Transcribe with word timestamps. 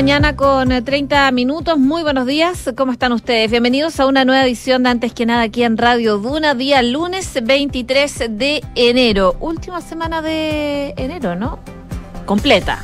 mañana 0.00 0.34
con 0.34 0.70
30 0.70 1.28
eh, 1.28 1.32
minutos. 1.32 1.76
Muy 1.76 2.02
buenos 2.02 2.26
días. 2.26 2.70
¿Cómo 2.74 2.90
están 2.90 3.12
ustedes? 3.12 3.50
Bienvenidos 3.50 4.00
a 4.00 4.06
una 4.06 4.24
nueva 4.24 4.46
edición 4.46 4.82
de 4.82 4.88
Antes 4.88 5.12
que 5.12 5.26
nada 5.26 5.42
aquí 5.42 5.62
en 5.62 5.76
Radio 5.76 6.16
Duna, 6.16 6.54
día 6.54 6.80
lunes 6.80 7.38
23 7.42 8.24
de 8.30 8.64
enero. 8.76 9.36
Última 9.40 9.82
semana 9.82 10.22
de 10.22 10.94
enero, 10.96 11.36
¿no? 11.36 11.58
Completa. 12.24 12.82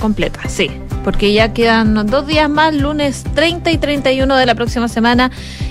Completa, 0.00 0.48
sí. 0.48 0.68
Porque 1.06 1.32
ya 1.32 1.52
quedan 1.52 1.94
dos 2.08 2.26
días 2.26 2.50
más, 2.50 2.74
lunes 2.74 3.22
30 3.36 3.70
y 3.70 3.78
31 3.78 4.36
de 4.36 4.44
la 4.44 4.56
próxima 4.56 4.88
semana 4.88 5.30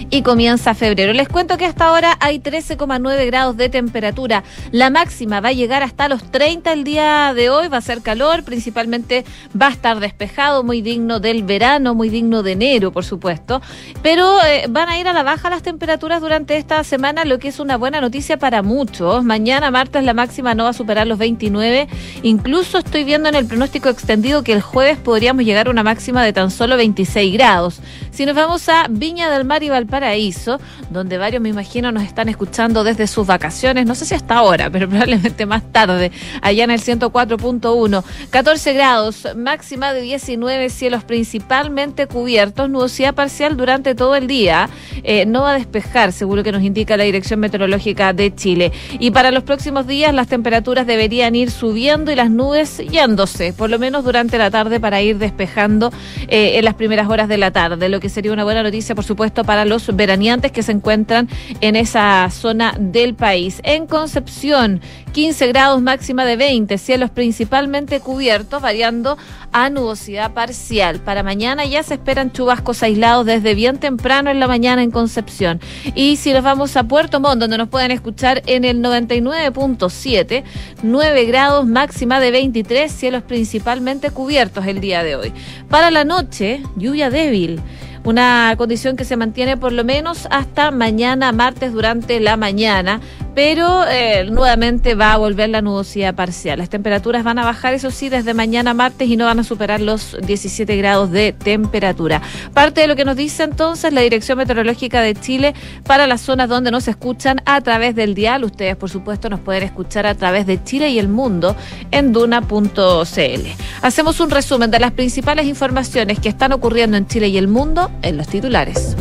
y 0.10 0.22
comienza 0.22 0.73
febrero. 0.73 1.12
Les 1.12 1.28
cuento 1.28 1.58
que 1.58 1.66
hasta 1.66 1.88
ahora 1.88 2.18
hay 2.22 2.40
13,9 2.40 3.26
grados 3.26 3.58
de 3.58 3.68
temperatura. 3.68 4.44
La 4.72 4.90
máxima 4.90 5.42
va 5.42 5.50
a 5.50 5.52
llegar 5.52 5.84
hasta 5.84 6.08
los 6.08 6.23
30 6.32 6.72
el 6.72 6.86
día 6.86 7.34
de 7.36 7.50
hoy. 7.50 7.68
Va 7.68 7.78
a 7.78 7.82
ser 7.82 8.02
calor, 8.02 8.44
principalmente 8.44 9.26
va 9.59 9.68
a 9.68 9.72
estar 9.72 10.00
despejado, 10.00 10.64
muy 10.64 10.82
digno 10.82 11.20
del 11.20 11.44
verano, 11.44 11.95
muy 11.95 12.08
digno 12.08 12.42
de 12.42 12.54
enero, 12.54 12.94
por 12.94 13.04
supuesto. 13.04 13.62
Pero 14.02 14.42
eh, 14.44 14.67
van 14.70 14.88
a 14.88 15.00
ir 15.00 15.08
a 15.09 15.14
la 15.14 15.23
baja 15.23 15.50
las 15.50 15.64
temperaturas 15.64 16.22
durante 16.22 16.56
esta 16.56 16.81
semana, 16.86 17.26
lo 17.26 17.40
que 17.40 17.50
es 17.50 17.59
una 17.59 17.76
buena 17.76 18.00
noticia 18.00 18.38
para 18.38 18.62
muchos. 18.62 19.23
Mañana, 19.26 19.70
martes, 19.70 20.04
la 20.04 20.14
máxima 20.14 20.56
no 20.56 20.64
va 20.64 20.70
a 20.70 20.73
superar 20.73 21.08
los 21.08 21.17
29. 21.17 21.88
Incluso 22.23 22.78
estoy 22.78 23.04
viendo 23.04 23.28
en 23.28 23.36
el 23.36 23.45
pronóstico 23.45 23.90
extendido 23.90 24.44
que 24.44 24.54
el 24.54 24.62
jueves 24.62 24.98
podríamos 25.26 25.46
llegar 25.46 25.66
a 25.66 25.72
una 25.72 25.82
máxima 25.82 26.24
de 26.24 26.34
tan 26.34 26.52
solo 26.52 26.78
26 26.78 27.34
grados. 27.34 27.80
Si 28.16 28.26
nos 28.26 28.34
vamos 28.34 28.70
a 28.70 28.88
Viña 28.90 29.30
del 29.30 29.44
Mar 29.44 29.62
y 29.62 29.68
Valparaíso, 29.68 30.58
Paraíso, 30.58 30.60
donde 30.90 31.18
varios 31.18 31.42
me 31.42 31.50
imagino 31.50 31.92
nos 31.92 32.04
están 32.04 32.30
escuchando 32.30 32.86
desde 32.86 33.08
sus 33.08 33.28
vacaciones, 33.28 33.86
no 33.86 33.94
sé 33.94 34.06
si 34.06 34.16
hasta 34.16 34.36
ahora, 34.36 34.70
pero 34.70 34.88
probablemente 34.89 35.45
más 35.45 35.64
tarde, 35.73 36.14
allá 36.42 36.64
en 36.64 36.72
el 36.72 36.80
104.1. 36.80 38.04
14 38.30 38.73
grados, 38.73 39.28
máxima 39.36 39.92
de 39.92 40.00
19, 40.00 40.70
cielos 40.70 41.04
principalmente 41.04 42.08
cubiertos, 42.08 42.70
nubosidad 42.70 43.14
parcial 43.14 43.58
durante 43.58 43.95
todo 43.95 44.16
el 44.16 44.28
día. 44.28 44.70
Eh, 45.04 45.26
no 45.26 45.42
va 45.42 45.52
a 45.52 45.56
despejar, 45.56 46.14
seguro 46.14 46.42
que 46.42 46.54
nos 46.54 46.64
indica 46.64 46.95
la 46.95 47.04
Dirección 47.04 47.42
Meteorológica 47.42 48.14
de 48.14 48.34
Chile. 48.34 48.72
Y 48.98 49.11
para 49.11 49.32
los 49.32 49.44
próximos 49.44 49.88
días 49.88 50.14
las 50.14 50.28
temperaturas 50.30 50.88
deberían 50.88 51.36
ir 51.36 51.52
subiendo 51.52 52.14
y 52.14 52.16
las 52.16 52.30
nubes 52.30 52.78
yéndose, 52.78 53.52
por 53.52 53.70
lo 53.70 53.78
menos 53.78 54.06
durante 54.06 54.38
la 54.38 54.50
tarde 54.50 54.80
para 54.80 55.02
ir 55.02 55.17
despejando 55.17 55.92
eh, 56.30 56.58
en 56.58 56.64
las 56.64 56.76
primeras 56.76 57.09
horas 57.09 57.28
de 57.28 57.38
la 57.38 57.52
tarde, 57.52 57.89
lo 57.89 58.00
que 58.00 58.05
sería 58.09 58.31
una 58.31 58.44
buena 58.44 58.64
noticia, 58.64 58.95
por 58.95 59.03
supuesto, 59.03 59.44
para 59.44 59.66
los 59.66 59.95
veraneantes 59.95 60.52
que 60.52 60.64
se 60.64 60.72
encuentran 60.72 61.30
en 61.61 61.75
esa 61.75 62.30
zona 62.31 62.75
del 62.80 63.16
país. 63.16 63.59
En 63.64 63.88
Concepción, 63.88 64.81
15 65.14 65.48
grados 65.48 65.81
máxima 65.81 66.26
de 66.26 66.36
20, 66.36 66.78
cielos 66.78 67.09
principalmente 67.09 68.00
cubiertos, 68.00 68.61
variando 68.61 69.17
a 69.52 69.70
nubosidad 69.70 70.33
parcial. 70.33 71.00
Para 71.00 71.23
mañana 71.23 71.66
ya 71.66 71.81
se 71.83 71.94
esperan 71.94 72.31
chubascos 72.31 72.83
aislados 72.83 73.26
desde 73.26 73.56
bien 73.56 73.78
temprano 73.78 74.30
en 74.30 74.39
la 74.39 74.48
mañana 74.48 74.83
en 74.83 74.92
Concepción. 74.92 75.61
Y 75.95 76.17
si 76.17 76.33
nos 76.33 76.44
vamos 76.44 76.76
a 76.76 76.83
Puerto 76.83 77.20
Montt, 77.20 77.39
donde 77.39 77.58
nos 77.58 77.70
pueden 77.70 77.92
escuchar 77.92 78.44
en 78.45 78.66
el 78.66 78.81
99.7, 78.81 80.44
9 80.83 81.26
grados 81.26 81.66
máxima 81.66 82.20
de 82.20 82.31
23, 82.31 82.92
cielos 82.92 83.23
principalmente 83.23 84.11
cubiertos 84.11 84.67
el 84.67 84.81
día 84.81 85.03
de 85.03 85.16
hoy. 85.16 85.33
Para 85.70 85.92
la 85.92 86.03
noche, 86.03 86.61
lluvia 86.76 87.09
débil 87.09 87.61
una 88.06 88.53
condición 88.58 88.95
que 88.95 89.03
se 89.03 89.17
mantiene 89.17 89.58
por 89.58 89.72
lo 89.72 89.84
menos 89.84 90.28
hasta 90.30 90.72
mañana 90.72 91.31
martes 91.31 91.73
durante 91.73 92.20
la 92.20 92.38
mañana, 92.38 93.02
pero 93.34 93.84
eh, 93.88 94.25
nuevamente 94.31 94.95
va 94.95 95.14
a 95.14 95.17
volver 95.17 95.50
la 95.50 95.61
nubosidad 95.61 96.16
parcial. 96.16 96.60
Las 96.60 96.70
temperaturas 96.70 97.23
van 97.23 97.39
a 97.39 97.43
bajar, 97.43 97.73
eso 97.73 97.92
sí, 97.92 98.08
desde 98.10 98.33
mañana 98.33 98.73
martes 98.73 99.10
y 99.10 99.17
no 99.17 99.26
van 99.26 99.39
a 99.39 99.43
superar 99.43 99.82
los 99.82 100.16
17 100.26 100.77
grados 100.77 101.11
de 101.11 101.33
temperatura. 101.33 102.21
Parte 102.54 102.82
de 102.82 102.88
lo 102.88 102.95
que 102.95 103.05
nos 103.05 103.17
dice 103.17 103.43
entonces 103.43 103.92
la 103.92 104.02
Dirección 104.02 104.37
Meteorológica 104.37 105.02
de 105.02 105.16
Chile 105.16 105.54
para 105.86 106.08
las 106.08 106.22
zonas 106.22 106.48
donde 106.48 106.72
nos 106.72 106.87
escuchan 106.87 107.42
a 107.45 107.60
través 107.61 107.95
del 107.95 108.14
dial. 108.14 108.43
Ustedes, 108.43 108.76
por 108.76 108.89
supuesto, 108.89 109.30
nos 109.30 109.39
pueden 109.39 109.64
escuchar 109.64 110.05
a 110.05 110.16
través 110.16 110.45
de 110.45 110.64
Chile 110.64 110.89
y 110.92 110.99
el 110.99 111.08
mundo 111.08 111.55
en 111.92 112.14
duna.cl. 112.14 113.48
Hacemos 113.82 114.20
un 114.20 114.30
resumen 114.30 114.70
de 114.70 114.80
las 114.80 114.92
principales 114.92 115.48
informaciones 115.48 116.20
que 116.20 116.30
están 116.30 116.54
ocurriendo 116.54 116.98
en 116.98 117.08
Chile 117.08 117.30
y 117.30 117.37
el 117.37 117.48
mundo 117.48 117.89
en 118.02 118.17
los 118.17 118.28
titulares. 118.28 118.95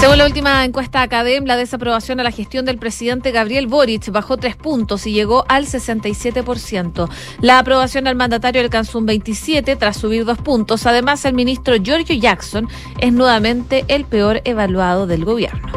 Según 0.00 0.16
la 0.16 0.24
última 0.24 0.64
encuesta 0.64 1.02
Academ, 1.02 1.44
la 1.44 1.58
desaprobación 1.58 2.20
a 2.20 2.22
la 2.22 2.30
gestión 2.30 2.64
del 2.64 2.78
presidente 2.78 3.32
Gabriel 3.32 3.66
Boric 3.66 4.10
bajó 4.10 4.38
tres 4.38 4.56
puntos 4.56 5.06
y 5.06 5.12
llegó 5.12 5.44
al 5.46 5.66
67%. 5.66 7.06
La 7.42 7.58
aprobación 7.58 8.06
al 8.06 8.16
mandatario 8.16 8.62
alcanzó 8.62 8.98
un 8.98 9.04
27 9.04 9.76
tras 9.76 9.98
subir 9.98 10.24
dos 10.24 10.38
puntos. 10.38 10.86
Además, 10.86 11.26
el 11.26 11.34
ministro 11.34 11.76
Giorgio 11.76 12.16
Jackson 12.16 12.66
es 12.98 13.12
nuevamente 13.12 13.84
el 13.88 14.06
peor 14.06 14.40
evaluado 14.44 15.06
del 15.06 15.26
gobierno. 15.26 15.70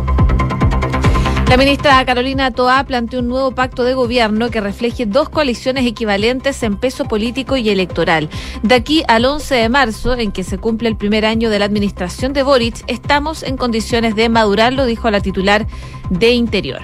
La 1.54 1.58
ministra 1.58 2.04
Carolina 2.04 2.50
Toa 2.50 2.84
planteó 2.84 3.20
un 3.20 3.28
nuevo 3.28 3.52
pacto 3.52 3.84
de 3.84 3.94
gobierno 3.94 4.50
que 4.50 4.60
refleje 4.60 5.06
dos 5.06 5.30
coaliciones 5.30 5.86
equivalentes 5.86 6.64
en 6.64 6.78
peso 6.78 7.06
político 7.06 7.58
y 7.58 7.70
electoral. 7.70 8.28
De 8.64 8.74
aquí 8.74 9.04
al 9.08 9.24
11 9.24 9.54
de 9.54 9.70
marzo, 9.70 10.18
en 10.18 10.32
que 10.32 10.44
se 10.44 10.58
cumple 10.58 10.90
el 10.90 10.96
primer 10.96 11.28
año 11.28 11.52
de 11.52 11.60
la 11.60 11.66
administración 11.66 12.34
de 12.34 12.42
Boric, 12.42 12.84
estamos 12.88 13.44
en 13.44 13.56
condiciones 13.56 14.16
de 14.16 14.30
madurarlo, 14.30 14.88
dijo 14.88 15.12
la 15.12 15.22
titular 15.22 15.68
de 16.10 16.32
Interior. 16.32 16.82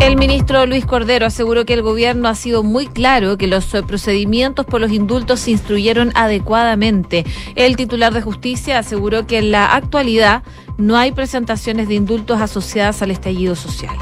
El 0.00 0.16
ministro 0.18 0.66
Luis 0.66 0.84
Cordero 0.84 1.24
aseguró 1.24 1.64
que 1.64 1.72
el 1.72 1.80
gobierno 1.80 2.28
ha 2.28 2.34
sido 2.34 2.62
muy 2.62 2.86
claro 2.86 3.38
que 3.38 3.46
los 3.46 3.64
procedimientos 3.86 4.66
por 4.66 4.80
los 4.80 4.92
indultos 4.92 5.40
se 5.40 5.50
instruyeron 5.52 6.12
adecuadamente. 6.14 7.24
El 7.54 7.74
titular 7.74 8.12
de 8.12 8.20
justicia 8.20 8.78
aseguró 8.78 9.26
que 9.26 9.38
en 9.38 9.50
la 9.50 9.74
actualidad 9.74 10.42
no 10.78 10.96
hay 10.96 11.12
presentaciones 11.12 11.88
de 11.88 11.94
indultos 11.94 12.40
asociadas 12.40 13.02
al 13.02 13.10
estallido 13.10 13.54
social. 13.56 13.96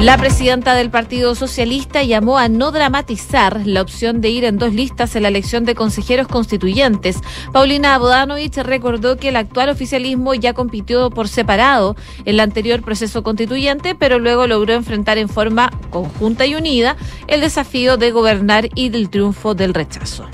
La 0.00 0.18
presidenta 0.18 0.74
del 0.74 0.90
Partido 0.90 1.34
Socialista 1.34 2.02
llamó 2.02 2.36
a 2.36 2.48
no 2.48 2.72
dramatizar 2.72 3.62
la 3.64 3.80
opción 3.80 4.20
de 4.20 4.28
ir 4.28 4.44
en 4.44 4.58
dos 4.58 4.74
listas 4.74 5.14
en 5.14 5.22
la 5.22 5.28
elección 5.28 5.64
de 5.64 5.76
consejeros 5.76 6.26
constituyentes. 6.26 7.20
Paulina 7.52 7.96
Bodanovich 7.96 8.56
recordó 8.58 9.16
que 9.16 9.28
el 9.28 9.36
actual 9.36 9.70
oficialismo 9.70 10.34
ya 10.34 10.52
compitió 10.52 11.10
por 11.10 11.28
separado 11.28 11.96
en 12.18 12.34
el 12.34 12.40
anterior 12.40 12.82
proceso 12.82 13.22
constituyente, 13.22 13.94
pero 13.94 14.18
luego 14.18 14.46
logró 14.46 14.74
enfrentar 14.74 15.16
en 15.16 15.28
forma 15.28 15.70
conjunta 15.90 16.44
y 16.44 16.56
unida 16.56 16.96
el 17.28 17.40
desafío 17.40 17.96
de 17.96 18.10
gobernar 18.10 18.68
y 18.74 18.88
del 18.88 19.08
triunfo 19.08 19.54
del 19.54 19.72
rechazo. 19.72 20.28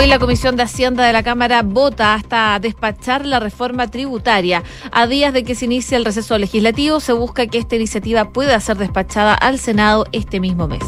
Hoy 0.00 0.06
la 0.06 0.18
Comisión 0.18 0.56
de 0.56 0.62
Hacienda 0.62 1.04
de 1.04 1.12
la 1.12 1.22
Cámara 1.22 1.60
vota 1.62 2.14
hasta 2.14 2.58
despachar 2.58 3.26
la 3.26 3.38
reforma 3.38 3.90
tributaria. 3.90 4.62
A 4.92 5.06
días 5.06 5.34
de 5.34 5.44
que 5.44 5.54
se 5.54 5.66
inicie 5.66 5.94
el 5.94 6.06
receso 6.06 6.38
legislativo, 6.38 7.00
se 7.00 7.12
busca 7.12 7.46
que 7.46 7.58
esta 7.58 7.76
iniciativa 7.76 8.30
pueda 8.30 8.58
ser 8.60 8.78
despachada 8.78 9.34
al 9.34 9.58
Senado 9.58 10.06
este 10.12 10.40
mismo 10.40 10.68
mes. 10.68 10.80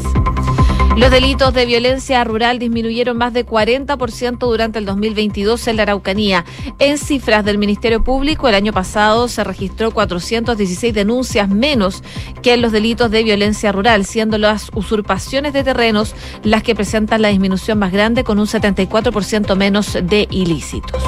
Los 0.95 1.09
delitos 1.09 1.53
de 1.55 1.65
violencia 1.65 2.23
rural 2.23 2.59
disminuyeron 2.59 3.17
más 3.17 3.33
de 3.33 3.45
40% 3.45 4.37
durante 4.37 4.77
el 4.77 4.85
2022 4.85 5.67
en 5.67 5.77
la 5.77 5.83
Araucanía. 5.83 6.45
En 6.77 6.99
cifras 6.99 7.43
del 7.43 7.57
Ministerio 7.57 8.03
Público, 8.03 8.47
el 8.47 8.53
año 8.53 8.73
pasado 8.73 9.27
se 9.27 9.43
registró 9.43 9.89
416 9.89 10.93
denuncias 10.93 11.49
menos 11.49 12.03
que 12.43 12.53
en 12.53 12.61
los 12.61 12.71
delitos 12.71 13.09
de 13.09 13.23
violencia 13.23 13.71
rural, 13.71 14.05
siendo 14.05 14.37
las 14.37 14.69
usurpaciones 14.75 15.53
de 15.53 15.63
terrenos 15.63 16.13
las 16.43 16.61
que 16.61 16.75
presentan 16.75 17.23
la 17.23 17.29
disminución 17.29 17.79
más 17.79 17.91
grande 17.91 18.23
con 18.23 18.37
un 18.37 18.45
74% 18.45 19.55
menos 19.55 19.93
de 19.93 20.27
ilícitos. 20.29 21.01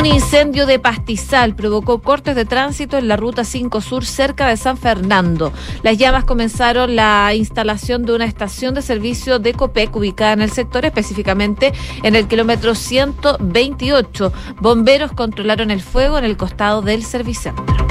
Un 0.00 0.06
incendio 0.06 0.64
de 0.64 0.78
pastizal 0.78 1.54
provocó 1.54 2.00
cortes 2.00 2.34
de 2.34 2.46
tránsito 2.46 2.96
en 2.96 3.06
la 3.06 3.18
ruta 3.18 3.44
5 3.44 3.82
Sur 3.82 4.06
cerca 4.06 4.48
de 4.48 4.56
San 4.56 4.78
Fernando. 4.78 5.52
Las 5.82 5.98
llamas 5.98 6.24
comenzaron 6.24 6.96
la 6.96 7.34
instalación 7.34 8.06
de 8.06 8.14
una 8.14 8.24
estación 8.24 8.72
de 8.72 8.80
servicio 8.80 9.38
de 9.38 9.52
COPEC 9.52 9.94
ubicada 9.94 10.32
en 10.32 10.40
el 10.40 10.52
sector, 10.52 10.86
específicamente 10.86 11.74
en 12.02 12.16
el 12.16 12.28
kilómetro 12.28 12.74
128. 12.74 14.32
Bomberos 14.58 15.12
controlaron 15.12 15.70
el 15.70 15.82
fuego 15.82 16.16
en 16.16 16.24
el 16.24 16.38
costado 16.38 16.80
del 16.80 17.04
servicentro. 17.04 17.89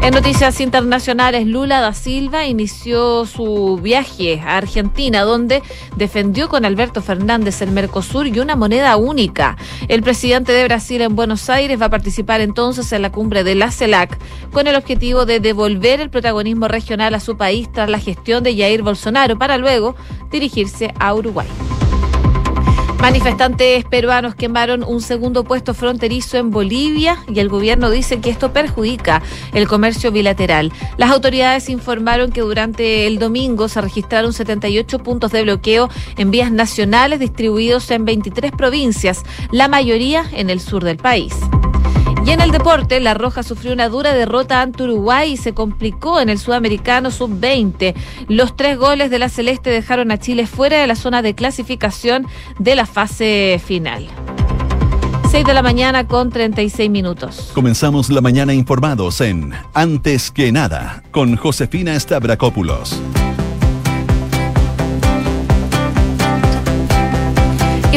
En 0.00 0.14
noticias 0.14 0.60
internacionales, 0.60 1.46
Lula 1.46 1.80
da 1.80 1.92
Silva 1.92 2.46
inició 2.46 3.26
su 3.26 3.78
viaje 3.82 4.40
a 4.40 4.56
Argentina, 4.56 5.22
donde 5.22 5.62
defendió 5.96 6.48
con 6.48 6.64
Alberto 6.64 7.02
Fernández 7.02 7.60
el 7.62 7.72
Mercosur 7.72 8.26
y 8.26 8.38
una 8.38 8.56
moneda 8.56 8.96
única. 8.96 9.56
El 9.88 10.02
presidente 10.02 10.52
de 10.52 10.64
Brasil 10.64 11.02
en 11.02 11.16
Buenos 11.16 11.50
Aires 11.50 11.80
va 11.80 11.86
a 11.86 11.90
participar 11.90 12.40
entonces 12.40 12.90
en 12.92 13.02
la 13.02 13.12
cumbre 13.12 13.44
de 13.44 13.56
la 13.56 13.70
CELAC 13.72 14.18
con 14.52 14.66
el 14.66 14.76
objetivo 14.76 15.26
de 15.26 15.40
devolver 15.40 16.00
el 16.00 16.10
protagonismo 16.10 16.68
regional 16.68 17.14
a 17.14 17.20
su 17.20 17.36
país 17.36 17.70
tras 17.70 17.90
la 17.90 17.98
gestión 17.98 18.44
de 18.44 18.56
Jair 18.56 18.82
Bolsonaro 18.82 19.36
para 19.36 19.58
luego 19.58 19.96
dirigirse 20.30 20.94
a 20.98 21.12
Uruguay. 21.12 21.48
Manifestantes 23.00 23.84
peruanos 23.84 24.34
quemaron 24.34 24.82
un 24.82 25.00
segundo 25.00 25.44
puesto 25.44 25.72
fronterizo 25.72 26.36
en 26.36 26.50
Bolivia 26.50 27.18
y 27.32 27.38
el 27.38 27.48
gobierno 27.48 27.90
dice 27.90 28.20
que 28.20 28.28
esto 28.28 28.52
perjudica 28.52 29.22
el 29.54 29.68
comercio 29.68 30.10
bilateral. 30.10 30.72
Las 30.96 31.10
autoridades 31.10 31.68
informaron 31.68 32.32
que 32.32 32.40
durante 32.40 33.06
el 33.06 33.18
domingo 33.18 33.68
se 33.68 33.80
registraron 33.80 34.32
78 34.32 34.98
puntos 34.98 35.30
de 35.30 35.42
bloqueo 35.42 35.88
en 36.16 36.30
vías 36.30 36.50
nacionales 36.50 37.20
distribuidos 37.20 37.90
en 37.92 38.04
23 38.04 38.52
provincias, 38.52 39.22
la 39.52 39.68
mayoría 39.68 40.24
en 40.32 40.50
el 40.50 40.60
sur 40.60 40.82
del 40.82 40.96
país. 40.96 41.34
Y 42.28 42.30
en 42.30 42.42
el 42.42 42.50
deporte, 42.50 43.00
La 43.00 43.14
Roja 43.14 43.42
sufrió 43.42 43.72
una 43.72 43.88
dura 43.88 44.12
derrota 44.12 44.60
ante 44.60 44.82
Uruguay 44.82 45.32
y 45.32 45.36
se 45.38 45.54
complicó 45.54 46.20
en 46.20 46.28
el 46.28 46.38
sudamericano 46.38 47.10
sub-20. 47.10 47.94
Los 48.28 48.54
tres 48.54 48.76
goles 48.76 49.10
de 49.10 49.18
la 49.18 49.30
Celeste 49.30 49.70
dejaron 49.70 50.10
a 50.10 50.18
Chile 50.18 50.46
fuera 50.46 50.78
de 50.78 50.86
la 50.86 50.94
zona 50.94 51.22
de 51.22 51.34
clasificación 51.34 52.26
de 52.58 52.76
la 52.76 52.84
fase 52.84 53.58
final. 53.64 54.08
6 55.30 55.46
de 55.46 55.54
la 55.54 55.62
mañana 55.62 56.06
con 56.06 56.28
36 56.28 56.90
minutos. 56.90 57.50
Comenzamos 57.54 58.10
la 58.10 58.20
mañana 58.20 58.52
informados 58.52 59.22
en 59.22 59.54
Antes 59.72 60.30
que 60.30 60.52
nada 60.52 61.02
con 61.10 61.34
Josefina 61.34 61.98
Stavrakopoulos. 61.98 63.00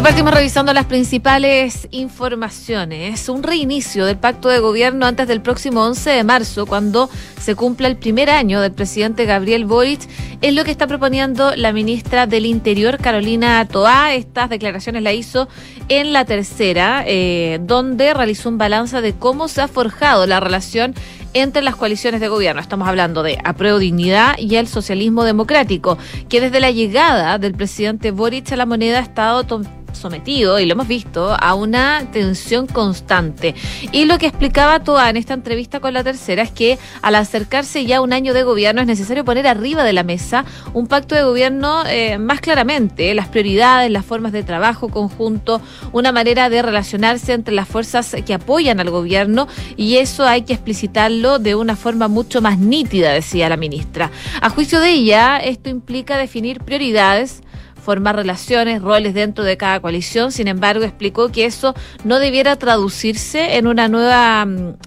Y 0.01 0.03
partimos 0.03 0.33
revisando 0.33 0.74
las 0.74 0.88
principales 0.88 1.88
informaciones. 1.92 3.30
Un 3.30 3.44
reinicio 3.44 4.07
del 4.07 4.18
pacto 4.18 4.50
de 4.50 4.57
gobierno 4.57 5.06
antes 5.06 5.27
del 5.27 5.44
próximo 5.44 5.86
11 5.86 6.09
de 6.09 6.24
marzo, 6.24 6.65
cuando 6.65 7.07
se 7.39 7.53
cumpla 7.53 7.88
el 7.88 7.98
primer 7.98 8.31
año 8.31 8.62
del 8.62 8.71
presidente 8.71 9.25
Gabriel 9.25 9.65
Boric, 9.65 10.01
es 10.42 10.56
lo 10.56 10.63
que 10.63 10.71
está 10.71 10.88
proponiendo 10.88 11.56
la 11.56 11.71
ministra 11.71 12.25
del 12.25 12.48
Interior, 12.48 12.98
Carolina 12.98 13.63
Toá. 13.68 14.15
Estas 14.15 14.50
declaraciones 14.50 15.03
la 15.03 15.13
hizo 15.13 15.48
en 15.88 16.13
la 16.13 16.25
tercera, 16.25 17.04
eh, 17.06 17.59
donde 17.62 18.15
realizó 18.15 18.50
un 18.50 18.57
balance 18.57 19.01
de 19.01 19.13
cómo 19.13 19.47
se 19.47 19.62
ha 19.62 19.68
forjado 19.68 20.25
la 20.25 20.39
relación 20.39 20.95
entre 21.33 21.62
las 21.62 21.75
coaliciones 21.75 22.22
de 22.22 22.28
gobierno. 22.28 22.62
Estamos 22.62 22.88
hablando 22.88 23.24
de 23.24 23.38
Apruebo 23.44 23.80
Dignidad 23.80 24.38
y 24.38 24.56
el 24.56 24.68
Socialismo 24.68 25.24
Democrático, 25.24 25.98
que 26.30 26.42
desde 26.42 26.60
la 26.60 26.72
llegada 26.72 27.38
del 27.38 27.54
presidente 27.54 28.12
Boric 28.12 28.51
a 28.51 28.56
la 28.56 28.66
moneda 28.66 29.00
ha 29.00 29.01
estado 29.01 29.45
sometido, 29.94 30.60
y 30.60 30.66
lo 30.66 30.74
hemos 30.74 30.88
visto, 30.88 31.36
a 31.39 31.54
una 31.54 32.10
tensión 32.12 32.68
constante. 32.68 33.56
Y 33.92 34.06
lo 34.06 34.18
que 34.18 34.28
explicaba 34.28 34.83
Toa 34.83 35.10
en 35.10 35.18
esta 35.18 35.33
entrevista 35.33 35.80
con 35.80 35.94
la 35.94 36.04
tercera 36.04 36.44
es 36.44 36.51
que 36.51 36.78
al 37.01 37.16
acercarse 37.16 37.86
ya 37.86 38.01
un 38.01 38.13
año 38.13 38.33
de 38.33 38.44
gobierno 38.44 38.81
es 38.81 38.88
necesario 38.88 39.25
poner 39.25 39.48
arriba 39.48 39.83
de 39.83 39.94
la 39.94 40.04
mesa 40.04 40.45
un 40.74 40.88
pacto 40.88 41.16
de 41.16 41.24
gobierno 41.24 41.83
eh, 41.88 42.18
más 42.18 42.42
claramente, 42.42 43.13
las 43.13 43.28
prioridades, 43.28 43.92
las 43.92 44.06
formas 44.06 44.31
de 44.31 44.44
trabajo 44.44 44.89
conjunto, 44.89 45.62
una 45.92 46.12
manera 46.12 46.50
de 46.50 46.62
relacionarse 46.62 47.33
entre 47.33 47.54
las 47.54 47.68
fuerzas 47.68 48.16
que 48.25 48.33
apoyan 48.33 48.80
al 48.80 48.89
gobierno 48.89 49.48
y 49.78 49.98
eso 49.98 50.25
hay 50.25 50.44
que 50.44 50.54
explicitarlo 50.54 51.20
de 51.21 51.56
una 51.56 51.75
forma 51.75 52.07
mucho 52.07 52.41
más 52.41 52.57
nítida, 52.57 53.12
decía 53.12 53.47
la 53.47 53.57
ministra. 53.57 54.09
A 54.41 54.50
juicio 54.50 54.79
de 54.79 54.89
ella, 54.89 55.38
esto 55.38 55.69
implica 55.69 56.18
definir 56.18 56.62
prioridades, 56.62 57.41
formar 57.83 58.15
relaciones, 58.15 58.81
roles 58.81 59.13
dentro 59.13 59.44
de 59.44 59.56
cada 59.56 59.79
coalición. 59.79 60.31
Sin 60.31 60.47
embargo, 60.47 60.83
explicó 60.83 61.31
que 61.31 61.45
eso 61.45 61.75
no 62.03 62.19
debiera 62.19 62.56
traducirse 62.56 63.57
en 63.57 63.68
una 63.68 63.88
nueva 63.88 64.45
mm, 64.45 64.77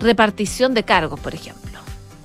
repartición 0.00 0.74
de 0.74 0.82
cargos, 0.82 1.20
por 1.20 1.34
ejemplo 1.34 1.59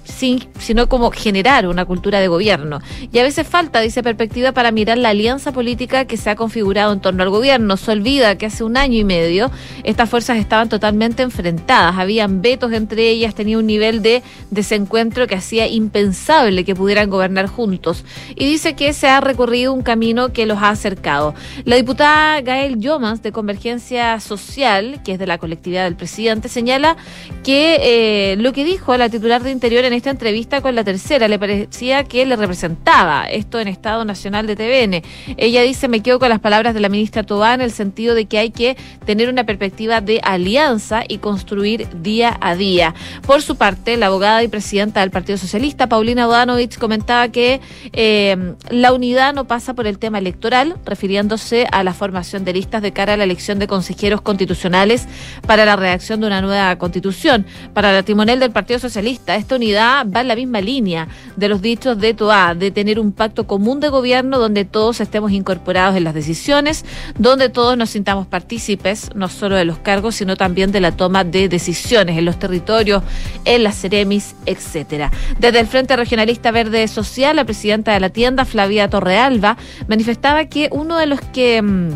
sino 0.05 0.87
como 0.87 1.11
generar 1.11 1.67
una 1.67 1.85
cultura 1.85 2.19
de 2.19 2.27
gobierno. 2.27 2.79
Y 3.11 3.19
a 3.19 3.23
veces 3.23 3.47
falta, 3.47 3.81
dice 3.81 4.03
perspectiva, 4.03 4.51
para 4.51 4.71
mirar 4.71 4.97
la 4.97 5.09
alianza 5.09 5.51
política 5.51 6.05
que 6.05 6.17
se 6.17 6.29
ha 6.29 6.35
configurado 6.35 6.93
en 6.93 7.01
torno 7.01 7.23
al 7.23 7.29
gobierno. 7.29 7.77
Se 7.77 7.91
olvida 7.91 8.37
que 8.37 8.45
hace 8.45 8.63
un 8.63 8.77
año 8.77 8.99
y 8.99 9.03
medio 9.03 9.51
estas 9.83 10.09
fuerzas 10.09 10.37
estaban 10.37 10.69
totalmente 10.69 11.23
enfrentadas, 11.23 11.97
habían 11.97 12.41
vetos 12.41 12.71
entre 12.71 13.09
ellas, 13.09 13.35
tenía 13.35 13.57
un 13.57 13.65
nivel 13.65 14.01
de 14.01 14.23
desencuentro 14.51 15.27
que 15.27 15.35
hacía 15.35 15.67
impensable 15.67 16.63
que 16.63 16.75
pudieran 16.75 17.09
gobernar 17.09 17.47
juntos. 17.47 18.05
Y 18.35 18.45
dice 18.45 18.75
que 18.75 18.93
se 18.93 19.07
ha 19.07 19.21
recorrido 19.21 19.73
un 19.73 19.81
camino 19.81 20.33
que 20.33 20.45
los 20.45 20.59
ha 20.59 20.69
acercado. 20.69 21.33
La 21.63 21.75
diputada 21.75 22.41
Gael 22.41 22.79
Yomas 22.79 23.21
de 23.21 23.31
Convergencia 23.31 24.19
Social, 24.19 25.01
que 25.03 25.13
es 25.13 25.19
de 25.19 25.27
la 25.27 25.37
colectividad 25.37 25.85
del 25.85 25.95
presidente, 25.95 26.49
señala 26.49 26.97
que 27.43 27.77
eh, 27.81 28.35
lo 28.37 28.53
que 28.53 28.63
dijo 28.63 28.95
la 28.97 29.09
titular 29.09 29.43
de 29.43 29.51
Interior 29.51 29.85
en 29.85 29.93
este 29.95 30.09
entrevista 30.09 30.61
con 30.61 30.75
la 30.75 30.83
tercera. 30.83 31.27
Le 31.27 31.39
parecía 31.39 32.03
que 32.03 32.25
le 32.25 32.35
representaba 32.35 33.25
esto 33.25 33.59
en 33.59 33.67
Estado 33.67 34.05
Nacional 34.05 34.47
de 34.47 34.55
TVN. 34.55 35.01
Ella 35.37 35.61
dice, 35.61 35.87
me 35.87 36.01
quedo 36.01 36.19
con 36.19 36.29
las 36.29 36.39
palabras 36.39 36.73
de 36.73 36.79
la 36.79 36.89
ministra 36.89 37.23
Tobá 37.23 37.53
en 37.53 37.61
el 37.61 37.71
sentido 37.71 38.15
de 38.15 38.25
que 38.25 38.37
hay 38.37 38.51
que 38.51 38.77
tener 39.05 39.29
una 39.29 39.45
perspectiva 39.45 40.01
de 40.01 40.19
alianza 40.23 41.03
y 41.07 41.17
construir 41.17 41.87
día 42.01 42.37
a 42.41 42.55
día. 42.55 42.93
Por 43.25 43.41
su 43.41 43.55
parte, 43.55 43.97
la 43.97 44.07
abogada 44.07 44.43
y 44.43 44.47
presidenta 44.47 45.01
del 45.01 45.11
Partido 45.11 45.37
Socialista, 45.37 45.87
Paulina 45.87 46.27
Bodanovich, 46.27 46.77
comentaba 46.77 47.29
que 47.29 47.61
eh, 47.93 48.55
la 48.69 48.93
unidad 48.93 49.33
no 49.33 49.45
pasa 49.45 49.73
por 49.73 49.87
el 49.87 49.97
tema 49.97 50.19
electoral, 50.19 50.75
refiriéndose 50.85 51.67
a 51.71 51.83
la 51.83 51.93
formación 51.93 52.45
de 52.45 52.53
listas 52.53 52.81
de 52.81 52.91
cara 52.91 53.13
a 53.13 53.17
la 53.17 53.23
elección 53.23 53.59
de 53.59 53.67
consejeros 53.67 54.21
constitucionales 54.21 55.07
para 55.47 55.65
la 55.65 55.75
redacción 55.75 56.19
de 56.21 56.27
una 56.27 56.41
nueva 56.41 56.75
constitución. 56.77 57.45
Para 57.73 57.93
la 57.93 58.03
timonel 58.03 58.39
del 58.39 58.51
Partido 58.51 58.79
Socialista, 58.79 59.35
esta 59.35 59.55
unidad 59.55 59.84
va 59.85 60.21
en 60.21 60.27
la 60.27 60.35
misma 60.35 60.61
línea 60.61 61.07
de 61.35 61.49
los 61.49 61.61
dichos 61.61 61.99
de 61.99 62.13
Toa, 62.13 62.55
de 62.55 62.71
tener 62.71 62.99
un 62.99 63.11
pacto 63.11 63.45
común 63.47 63.79
de 63.79 63.89
gobierno 63.89 64.39
donde 64.39 64.65
todos 64.65 65.01
estemos 65.01 65.31
incorporados 65.31 65.95
en 65.95 66.03
las 66.03 66.13
decisiones, 66.13 66.85
donde 67.17 67.49
todos 67.49 67.77
nos 67.77 67.91
sintamos 67.91 68.27
partícipes, 68.27 69.09
no 69.15 69.27
solo 69.27 69.55
de 69.55 69.65
los 69.65 69.79
cargos, 69.79 70.15
sino 70.15 70.35
también 70.35 70.71
de 70.71 70.81
la 70.81 70.91
toma 70.91 71.23
de 71.23 71.49
decisiones 71.49 72.17
en 72.17 72.25
los 72.25 72.39
territorios, 72.39 73.03
en 73.45 73.63
las 73.63 73.79
Ceremis, 73.79 74.35
etcétera. 74.45 75.11
Desde 75.39 75.59
el 75.59 75.67
Frente 75.67 75.95
Regionalista 75.95 76.51
Verde 76.51 76.87
Social, 76.87 77.35
la 77.35 77.45
presidenta 77.45 77.93
de 77.93 77.99
la 77.99 78.09
tienda, 78.09 78.45
Flavia 78.45 78.89
Torrealba, 78.89 79.57
manifestaba 79.87 80.45
que 80.45 80.69
uno 80.71 80.97
de 80.97 81.05
los 81.05 81.21
que 81.21 81.61
mm, 81.61 81.89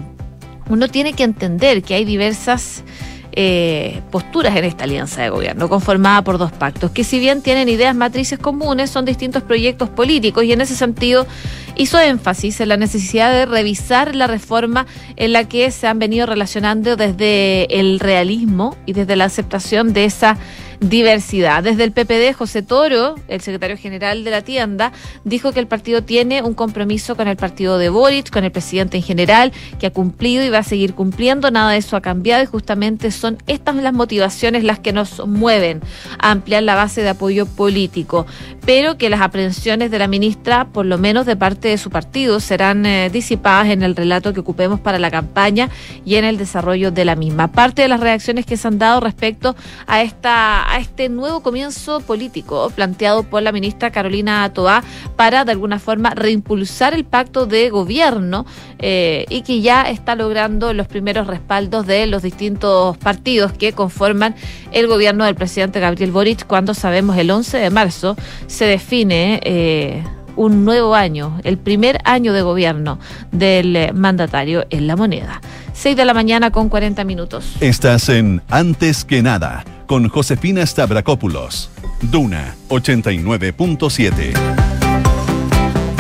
uno 0.69 0.87
tiene 0.87 1.13
que 1.13 1.23
entender 1.23 1.81
que 1.81 1.95
hay 1.95 2.05
diversas 2.05 2.83
eh, 3.31 4.01
posturas 4.11 4.55
en 4.55 4.65
esta 4.65 4.85
alianza 4.85 5.21
de 5.21 5.29
gobierno, 5.29 5.69
conformada 5.69 6.23
por 6.23 6.37
dos 6.37 6.51
pactos, 6.51 6.91
que 6.91 7.03
si 7.03 7.19
bien 7.19 7.41
tienen 7.41 7.69
ideas 7.69 7.95
matrices 7.95 8.39
comunes, 8.39 8.89
son 8.89 9.05
distintos 9.05 9.43
proyectos 9.43 9.89
políticos 9.89 10.43
y 10.43 10.51
en 10.51 10.61
ese 10.61 10.75
sentido 10.75 11.27
hizo 11.75 11.99
énfasis 11.99 12.59
en 12.59 12.69
la 12.69 12.77
necesidad 12.77 13.31
de 13.31 13.45
revisar 13.45 14.15
la 14.15 14.27
reforma 14.27 14.85
en 15.15 15.33
la 15.33 15.45
que 15.45 15.71
se 15.71 15.87
han 15.87 15.99
venido 15.99 16.25
relacionando 16.25 16.95
desde 16.95 17.79
el 17.79 17.99
realismo 17.99 18.75
y 18.85 18.93
desde 18.93 19.15
la 19.15 19.25
aceptación 19.25 19.93
de 19.93 20.05
esa 20.05 20.37
diversidad. 20.79 21.63
Desde 21.63 21.83
el 21.83 21.91
PPD, 21.91 22.33
José 22.33 22.61
Toro, 22.61 23.15
el 23.27 23.41
secretario 23.41 23.77
general 23.77 24.23
de 24.23 24.31
la 24.31 24.41
tienda, 24.41 24.91
dijo 25.23 25.51
que 25.51 25.59
el 25.59 25.67
partido 25.67 26.03
tiene 26.03 26.41
un 26.41 26.53
compromiso 26.53 27.15
con 27.15 27.27
el 27.27 27.35
partido 27.35 27.77
de 27.77 27.89
Boric, 27.89 28.29
con 28.29 28.43
el 28.43 28.51
presidente 28.51 28.97
en 28.97 29.03
general, 29.03 29.51
que 29.79 29.87
ha 29.87 29.91
cumplido 29.91 30.43
y 30.43 30.49
va 30.49 30.59
a 30.59 30.63
seguir 30.63 30.93
cumpliendo. 30.93 31.51
Nada 31.51 31.71
de 31.71 31.77
eso 31.77 31.95
ha 31.97 32.01
cambiado 32.01 32.43
y 32.43 32.45
justamente 32.45 33.11
son 33.11 33.37
estas 33.47 33.75
las 33.75 33.93
motivaciones 33.93 34.63
las 34.63 34.79
que 34.79 34.93
nos 34.93 35.25
mueven 35.27 35.81
a 36.17 36.31
ampliar 36.31 36.63
la 36.63 36.75
base 36.75 37.01
de 37.01 37.09
apoyo 37.09 37.45
político. 37.45 38.25
Pero 38.65 38.97
que 38.97 39.09
las 39.09 39.21
aprehensiones 39.21 39.91
de 39.91 39.99
la 39.99 40.07
ministra, 40.07 40.65
por 40.65 40.85
lo 40.85 40.97
menos 40.97 41.25
de 41.25 41.35
parte 41.35 41.69
de 41.69 41.77
su 41.77 41.89
partido, 41.89 42.39
serán 42.39 42.85
eh, 42.85 43.09
disipadas 43.09 43.67
en 43.69 43.83
el 43.83 43.95
relato 43.95 44.33
que 44.33 44.39
ocupemos 44.39 44.79
para 44.79 44.99
la 44.99 45.11
campaña 45.11 45.69
y 46.05 46.15
en 46.15 46.25
el 46.25 46.37
desarrollo 46.37 46.91
de 46.91 47.05
la 47.05 47.15
misma. 47.15 47.47
Parte 47.47 47.81
de 47.81 47.87
las 47.87 47.99
reacciones 47.99 48.45
que 48.45 48.57
se 48.57 48.67
han 48.67 48.79
dado 48.79 48.99
respecto 48.99 49.55
a 49.87 50.01
esta 50.01 50.68
a 50.69 50.77
este 50.77 51.09
nuevo 51.09 51.41
comienzo 51.41 51.99
político 51.99 52.71
planteado 52.75 53.23
por 53.23 53.41
la 53.41 53.51
ministra 53.51 53.91
Carolina 53.91 54.51
Toá 54.53 54.83
para 55.15 55.43
de 55.43 55.51
alguna 55.51 55.79
forma 55.79 56.11
reimpulsar 56.11 56.93
el 56.93 57.05
pacto 57.05 57.45
de 57.45 57.69
gobierno 57.69 58.45
eh, 58.77 59.25
y 59.29 59.41
que 59.41 59.61
ya 59.61 59.83
está 59.83 60.15
logrando 60.15 60.73
los 60.73 60.87
primeros 60.87 61.27
respaldos 61.27 61.87
de 61.87 62.05
los 62.07 62.21
distintos 62.21 62.97
partidos 62.97 63.51
que 63.51 63.73
conforman 63.73 64.35
el 64.71 64.87
gobierno 64.87 65.25
del 65.25 65.35
presidente 65.35 65.79
Gabriel 65.79 66.11
Boric 66.11 66.45
cuando 66.45 66.73
sabemos 66.73 67.17
el 67.17 67.31
11 67.31 67.57
de 67.57 67.69
marzo 67.69 68.15
se 68.47 68.65
define 68.65 69.39
eh, 69.43 70.03
un 70.35 70.63
nuevo 70.63 70.95
año, 70.95 71.39
el 71.43 71.57
primer 71.57 71.99
año 72.05 72.31
de 72.31 72.41
gobierno 72.41 72.99
del 73.31 73.93
mandatario 73.93 74.65
en 74.69 74.87
la 74.87 74.95
moneda. 74.95 75.41
6 75.79 75.95
de 75.95 76.03
la 76.03 76.13
mañana 76.13 76.51
con 76.51 76.67
40 76.67 77.05
minutos. 77.05 77.55
Estás 77.61 78.09
en 78.09 78.41
Antes 78.49 79.05
que 79.05 79.21
nada 79.21 79.63
con 79.87 80.09
Josefina 80.09 80.65
Stavrakopoulos. 80.65 81.69
Duna 82.01 82.53
89.7. 82.67 84.33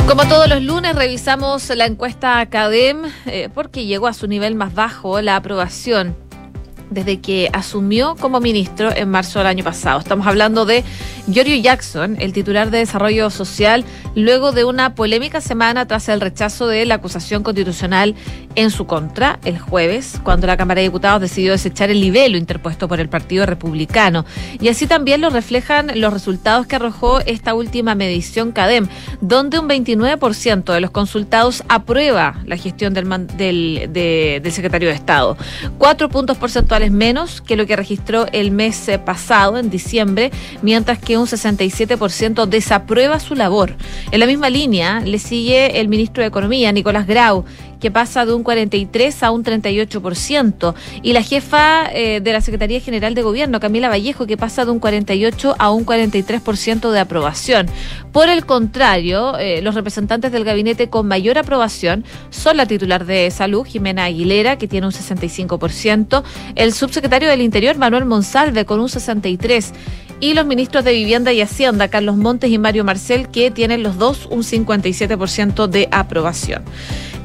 Como 0.05 0.27
todos 0.27 0.49
los 0.49 0.61
lunes 0.61 0.97
revisamos 0.97 1.69
la 1.69 1.85
encuesta 1.85 2.41
Academ 2.41 3.03
eh, 3.25 3.47
porque 3.53 3.85
llegó 3.85 4.07
a 4.07 4.13
su 4.13 4.27
nivel 4.27 4.55
más 4.55 4.73
bajo 4.73 5.21
la 5.21 5.37
aprobación 5.37 6.13
desde 6.89 7.19
que 7.19 7.49
asumió 7.53 8.15
como 8.15 8.39
ministro 8.39 8.95
en 8.95 9.09
marzo 9.09 9.39
del 9.39 9.47
año 9.47 9.63
pasado. 9.63 9.99
Estamos 9.99 10.27
hablando 10.27 10.65
de 10.65 10.83
Giorgio 11.31 11.55
Jackson, 11.55 12.17
el 12.19 12.33
titular 12.33 12.71
de 12.71 12.79
Desarrollo 12.79 13.29
Social, 13.29 13.85
luego 14.15 14.51
de 14.51 14.63
una 14.63 14.95
polémica 14.95 15.41
semana 15.41 15.85
tras 15.85 16.09
el 16.09 16.21
rechazo 16.21 16.67
de 16.67 16.85
la 16.85 16.95
acusación 16.95 17.43
constitucional 17.43 18.15
en 18.55 18.71
su 18.71 18.85
contra 18.85 19.39
el 19.45 19.59
jueves, 19.59 20.19
cuando 20.23 20.47
la 20.47 20.57
Cámara 20.57 20.79
de 20.79 20.87
Diputados 20.87 21.21
decidió 21.21 21.51
desechar 21.51 21.89
el 21.89 22.01
libelo 22.01 22.37
interpuesto 22.37 22.87
por 22.87 22.99
el 22.99 23.09
Partido 23.09 23.45
Republicano. 23.45 24.25
Y 24.59 24.69
así 24.69 24.87
también 24.87 25.21
lo 25.21 25.29
reflejan 25.29 25.91
los 25.95 26.11
resultados 26.11 26.65
que 26.65 26.75
arrojó 26.75 27.19
esta 27.21 27.53
última 27.53 27.95
medición 27.95 28.51
CADEM, 28.51 28.87
donde 29.21 29.59
un 29.59 29.69
29% 29.69 30.73
de 30.73 30.81
los 30.81 30.91
consultados 30.91 31.63
aprueba 31.69 32.41
la 32.45 32.57
gestión 32.57 32.93
del, 32.93 33.27
del, 33.37 34.51
secretario 34.51 34.89
de 34.89 34.95
Estado. 34.95 35.37
Cuatro 35.77 36.09
puntos 36.09 36.37
porcentuales 36.37 36.78
menos 36.91 37.41
que 37.41 37.55
lo 37.55 37.65
que 37.65 37.75
registró 37.75 38.25
el 38.31 38.51
mes 38.51 38.87
eh, 38.87 38.97
pasado, 38.97 39.57
en 39.57 39.69
diciembre, 39.69 40.31
mientras 40.61 40.99
que 40.99 41.17
un 41.17 41.27
67% 41.27 42.45
desaprueba 42.45 43.19
su 43.19 43.35
labor. 43.35 43.75
En 44.11 44.19
la 44.19 44.25
misma 44.25 44.49
línea 44.49 45.01
le 45.01 45.19
sigue 45.19 45.79
el 45.79 45.89
ministro 45.89 46.21
de 46.23 46.29
Economía, 46.29 46.71
Nicolás 46.71 47.05
Grau, 47.05 47.45
que 47.79 47.91
pasa 47.91 48.25
de 48.25 48.33
un 48.33 48.43
43 48.43 49.23
a 49.23 49.31
un 49.31 49.43
38%, 49.43 50.73
y 51.01 51.13
la 51.13 51.23
jefa 51.23 51.89
eh, 51.93 52.21
de 52.21 52.33
la 52.33 52.41
Secretaría 52.41 52.79
General 52.79 53.13
de 53.13 53.21
Gobierno, 53.21 53.59
Camila 53.59 53.89
Vallejo, 53.89 54.27
que 54.27 54.37
pasa 54.37 54.65
de 54.65 54.71
un 54.71 54.79
48 54.79 55.55
a 55.57 55.71
un 55.71 55.85
43% 55.85 56.91
de 56.91 56.99
aprobación. 56.99 57.67
Por 58.11 58.29
el 58.29 58.45
contrario, 58.45 59.37
eh, 59.37 59.61
los 59.61 59.75
representantes 59.75 60.31
del 60.31 60.43
gabinete 60.43 60.89
con 60.89 61.07
mayor 61.07 61.37
aprobación 61.37 62.03
son 62.29 62.57
la 62.57 62.65
titular 62.65 63.05
de 63.05 63.29
Salud, 63.31 63.65
Jimena 63.65 64.05
Aguilera, 64.05 64.57
que 64.57 64.67
tiene 64.67 64.87
un 64.87 64.93
65%, 64.93 66.23
el 66.55 66.73
subsecretario 66.73 67.29
del 67.29 67.41
Interior, 67.41 67.77
Manuel 67.77 68.05
Monsalve, 68.05 68.65
con 68.65 68.79
un 68.79 68.87
63%, 68.87 69.73
y 70.21 70.33
los 70.33 70.45
ministros 70.45 70.83
de 70.83 70.91
Vivienda 70.91 71.31
y 71.31 71.41
Hacienda, 71.41 71.87
Carlos 71.87 72.17
Montes 72.17 72.51
y 72.51 72.57
Mario 72.57 72.83
Marcel, 72.83 73.29
que 73.29 73.51
tienen 73.51 73.83
los 73.83 73.97
dos 73.97 74.27
un 74.29 74.43
57% 74.43 75.67
de 75.67 75.87
aprobación. 75.91 76.63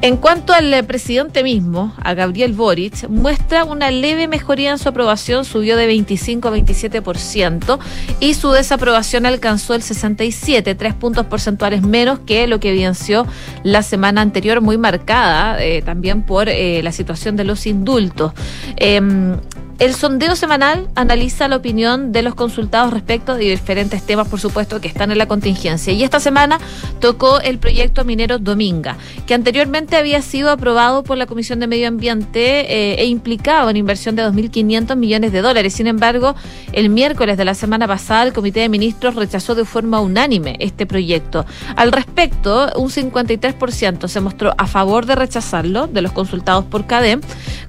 En 0.02 0.16
cuanto 0.18 0.52
al 0.52 0.72
eh, 0.72 0.82
presidente 0.82 1.42
mismo, 1.42 1.94
a 2.02 2.14
Gabriel 2.14 2.52
Boric, 2.52 3.08
muestra 3.08 3.64
una 3.64 3.90
leve 3.90 4.28
mejoría 4.28 4.70
en 4.70 4.78
su 4.78 4.88
aprobación, 4.88 5.44
subió 5.44 5.76
de 5.76 5.86
25 5.86 6.48
a 6.48 6.56
27% 6.56 7.78
y 8.20 8.34
su 8.34 8.50
desaprobación 8.50 9.24
alcanzó 9.24 9.74
el 9.74 9.82
67, 9.82 10.74
tres 10.74 10.94
puntos 10.94 11.26
porcentuales 11.26 11.82
menos 11.82 12.18
que 12.20 12.46
lo 12.46 12.60
que 12.60 12.70
evidenció 12.70 13.26
la 13.62 13.82
semana 13.82 14.20
anterior, 14.20 14.60
muy 14.60 14.76
marcada 14.76 15.62
eh, 15.62 15.80
también 15.82 16.22
por 16.22 16.48
eh, 16.48 16.82
la 16.82 16.92
situación 16.92 17.36
de 17.36 17.44
los 17.44 17.66
indultos. 17.66 18.32
Em, 18.76 19.36
el 19.78 19.94
sondeo 19.94 20.36
semanal 20.36 20.88
analiza 20.94 21.48
la 21.48 21.56
opinión 21.56 22.12
de 22.12 22.22
los 22.22 22.34
consultados 22.34 22.92
respecto 22.92 23.34
de 23.34 23.50
diferentes 23.50 24.02
temas, 24.02 24.28
por 24.28 24.40
supuesto, 24.40 24.80
que 24.80 24.88
están 24.88 25.10
en 25.10 25.18
la 25.18 25.26
contingencia. 25.26 25.92
Y 25.92 26.04
esta 26.04 26.20
semana 26.20 26.58
tocó 27.00 27.40
el 27.40 27.58
proyecto 27.58 28.04
minero 28.04 28.38
Dominga, 28.38 28.96
que 29.26 29.34
anteriormente 29.34 29.96
había 29.96 30.22
sido 30.22 30.50
aprobado 30.50 31.02
por 31.02 31.18
la 31.18 31.26
Comisión 31.26 31.60
de 31.60 31.66
Medio 31.66 31.88
Ambiente 31.88 32.72
eh, 32.72 33.00
e 33.00 33.06
implicaba 33.06 33.70
una 33.70 33.78
inversión 33.78 34.16
de 34.16 34.24
2.500 34.24 34.96
millones 34.96 35.32
de 35.32 35.42
dólares. 35.42 35.74
Sin 35.74 35.86
embargo, 35.86 36.34
el 36.72 36.88
miércoles 36.88 37.36
de 37.36 37.44
la 37.44 37.54
semana 37.54 37.86
pasada, 37.88 38.24
el 38.24 38.32
Comité 38.32 38.60
de 38.60 38.68
Ministros 38.68 39.14
rechazó 39.14 39.54
de 39.54 39.64
forma 39.64 40.00
unánime 40.00 40.56
este 40.60 40.86
proyecto. 40.86 41.44
Al 41.76 41.92
respecto, 41.92 42.70
un 42.76 42.90
53% 42.90 44.08
se 44.08 44.20
mostró 44.20 44.54
a 44.56 44.66
favor 44.66 45.06
de 45.06 45.14
rechazarlo, 45.14 45.86
de 45.86 46.02
los 46.02 46.12
consultados 46.12 46.64
por 46.64 46.86
CADEM, 46.86 47.20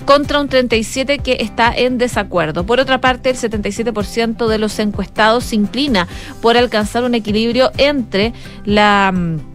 contra 0.05 0.39
un 0.39 0.49
37% 0.49 1.21
que 1.21 1.37
está 1.39 1.73
en 1.75 1.94
desacuerdo. 1.97 2.65
Por 2.65 2.79
otra 2.79 3.01
parte, 3.01 3.29
el 3.29 3.37
77% 3.37 4.47
de 4.47 4.57
los 4.57 4.79
encuestados 4.79 5.45
se 5.45 5.55
inclina 5.55 6.07
por 6.41 6.57
alcanzar 6.57 7.03
un 7.03 7.15
equilibrio 7.15 7.71
entre 7.77 8.33
la 8.65 9.11
mm, 9.13 9.54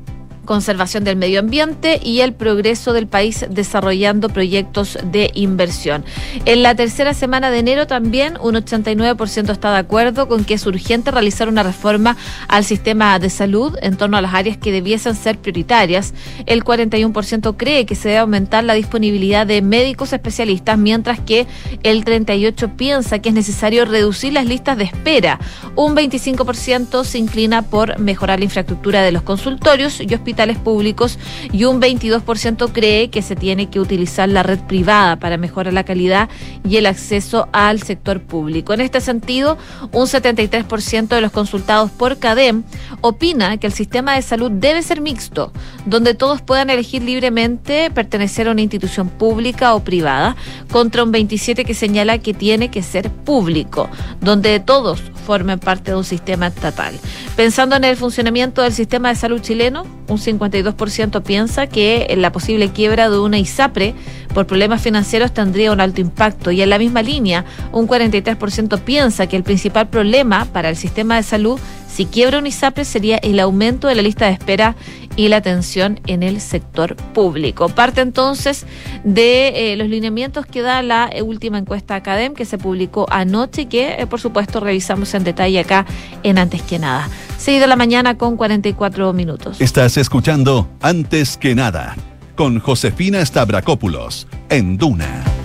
conservación 0.51 1.05
del 1.05 1.15
medio 1.15 1.39
ambiente 1.39 2.01
y 2.03 2.23
el 2.23 2.33
progreso 2.33 2.93
del 2.93 3.07
país 3.07 3.47
desarrollando 3.49 4.31
proyectos 4.31 4.99
de 5.05 5.31
inversión. 5.35 6.05
En 6.45 6.65
la 6.65 6.75
tercera 6.75 7.15
semana 7.15 7.53
de 7.53 7.61
enero 7.61 7.87
también 7.87 8.37
un 8.43 8.57
89% 8.57 9.53
está 9.53 9.73
de 9.73 9.79
acuerdo 9.79 10.27
con 10.27 10.45
que 10.45 10.55
es 10.55 10.67
urgente 10.67 11.13
realizar 11.13 11.49
una 11.49 11.63
reforma 11.63 12.17
al 12.49 12.65
sistema 12.65 13.17
de 13.21 13.31
salud 13.31 13.77
en 13.81 13.97
torno 13.97 14.17
a 14.17 14.23
las 14.23 14.35
áreas 14.35 14.57
que 14.57 14.73
debiesen 14.73 15.15
ser 15.15 15.39
prioritarias. 15.39 16.15
El 16.47 16.65
41% 16.65 17.55
cree 17.57 17.87
que 17.87 17.95
se 17.95 18.09
debe 18.09 18.19
aumentar 18.19 18.65
la 18.65 18.75
disponibilidad 18.75 19.47
de 19.47 19.63
médicos 19.63 20.13
especialistas, 20.13 20.77
mientras 20.77 21.21
que 21.21 21.47
el 21.85 22.05
38% 22.05 22.75
piensa 22.75 23.21
que 23.21 23.29
es 23.29 23.37
necesario 23.37 23.85
reducir 23.85 24.33
las 24.33 24.47
listas 24.47 24.77
de 24.77 24.83
espera. 24.83 25.39
Un 25.77 25.95
25% 25.95 27.05
se 27.05 27.19
inclina 27.19 27.63
por 27.63 28.01
mejorar 28.01 28.41
la 28.41 28.47
infraestructura 28.47 29.03
de 29.03 29.13
los 29.13 29.23
consultorios 29.23 30.01
y 30.01 30.13
públicos 30.59 31.19
y 31.53 31.65
un 31.65 31.81
22% 31.81 32.73
cree 32.73 33.11
que 33.11 33.23
se 33.23 33.37
tiene 33.37 33.69
que 33.69 33.81
utilizar 33.81 34.29
la 34.29 34.43
red 34.43 34.59
privada 34.61 35.17
para 35.17 35.37
mejorar 35.37 35.73
la 35.73 35.85
calidad 35.85 36.29
y 36.69 36.77
el 36.77 36.87
acceso 36.87 37.49
al 37.53 37.83
sector 37.83 38.23
público. 38.23 38.73
En 38.73 38.81
este 38.81 39.01
sentido, 39.01 39.59
un 39.93 40.07
73% 40.07 41.09
de 41.09 41.21
los 41.21 41.33
consultados 41.33 41.91
por 41.91 42.19
CADEM 42.19 42.63
opina 43.01 43.57
que 43.59 43.67
el 43.67 43.73
sistema 43.73 44.15
de 44.15 44.23
salud 44.23 44.51
debe 44.51 44.83
ser 44.83 45.01
mixto, 45.01 45.53
donde 45.87 46.15
todos 46.15 46.43
puedan 46.43 46.71
elegir 46.71 47.03
libremente 47.03 47.91
pertenecer 47.91 48.49
a 48.49 48.53
una 48.53 48.63
institución 48.63 49.09
pública 49.09 49.75
o 49.75 49.85
privada, 49.85 50.37
contra 50.71 51.03
un 51.03 51.13
27% 51.13 51.65
que 51.65 51.75
señala 51.75 52.19
que 52.19 52.35
tiene 52.35 52.71
que 52.71 52.83
ser 52.83 53.11
público, 53.11 53.89
donde 54.21 54.61
todos 54.61 55.03
formen 55.27 55.59
parte 55.59 55.93
de 55.93 55.97
un 55.97 56.05
sistema 56.05 56.49
estatal. 56.49 56.99
Pensando 57.37 57.77
en 57.77 57.85
el 57.85 57.97
funcionamiento 57.97 58.63
del 58.63 58.73
sistema 58.73 59.11
de 59.11 59.15
salud 59.15 59.41
chileno, 59.41 59.87
un 60.09 60.19
52% 60.39 61.23
piensa 61.23 61.67
que 61.67 62.15
la 62.17 62.33
posible 62.33 62.71
quiebra 62.71 63.11
de 63.11 63.19
una 63.19 63.39
ISAPRE 63.39 63.95
por 64.35 64.47
problemas 64.47 64.81
financieros 64.81 65.33
tendría 65.33 65.73
un 65.73 65.81
alto 65.81 66.01
impacto 66.01 66.51
y 66.51 66.63
en 66.63 66.71
la 66.71 66.79
misma 66.79 67.03
línea, 67.03 67.45
un 67.73 67.89
43% 67.89 68.81
piensa 68.81 69.27
que 69.27 69.37
el 69.37 69.43
principal 69.43 69.89
problema 69.89 70.45
para 70.47 70.69
el 70.69 70.77
sistema 70.77 71.17
de 71.17 71.23
salud 71.23 71.59
si 71.89 72.07
quiebra 72.07 72.39
un 72.39 72.47
ISAPRE 72.47 72.85
sería 72.85 73.17
el 73.19 73.41
aumento 73.41 73.89
de 73.89 73.97
la 73.97 74.03
lista 74.03 74.27
de 74.27 74.33
espera 74.33 74.77
y 75.17 75.29
la 75.29 75.39
atención 75.39 75.99
en 76.07 76.23
el 76.23 76.41
sector 76.41 76.95
público. 76.97 77.69
Parte 77.69 78.01
entonces 78.01 78.65
de 79.03 79.73
eh, 79.73 79.77
los 79.77 79.89
lineamientos 79.89 80.47
que 80.47 80.63
da 80.63 80.83
la 80.83 81.11
última 81.25 81.59
encuesta 81.59 81.97
Academ 81.97 82.35
que 82.35 82.45
se 82.45 82.59
publicó 82.59 83.07
anoche 83.11 83.63
y 83.63 83.67
que 83.67 83.95
eh, 83.95 84.07
por 84.07 84.21
supuesto 84.21 84.61
revisamos 84.61 85.13
en 85.15 85.25
detalle 85.25 85.59
acá 85.59 85.85
en 86.23 86.39
Antes 86.39 86.63
que 86.63 86.79
nada. 86.79 87.09
6 87.41 87.59
de 87.59 87.67
la 87.67 87.75
mañana 87.77 88.19
con 88.19 88.37
44 88.37 89.15
minutos. 89.15 89.63
Estás 89.63 89.97
escuchando 89.97 90.69
Antes 90.83 91.39
que 91.39 91.55
nada 91.55 91.97
con 92.37 92.61
Josefina 92.61 93.25
Stavrakopoulos 93.25 94.27
en 94.51 94.77
Duna. 94.77 95.40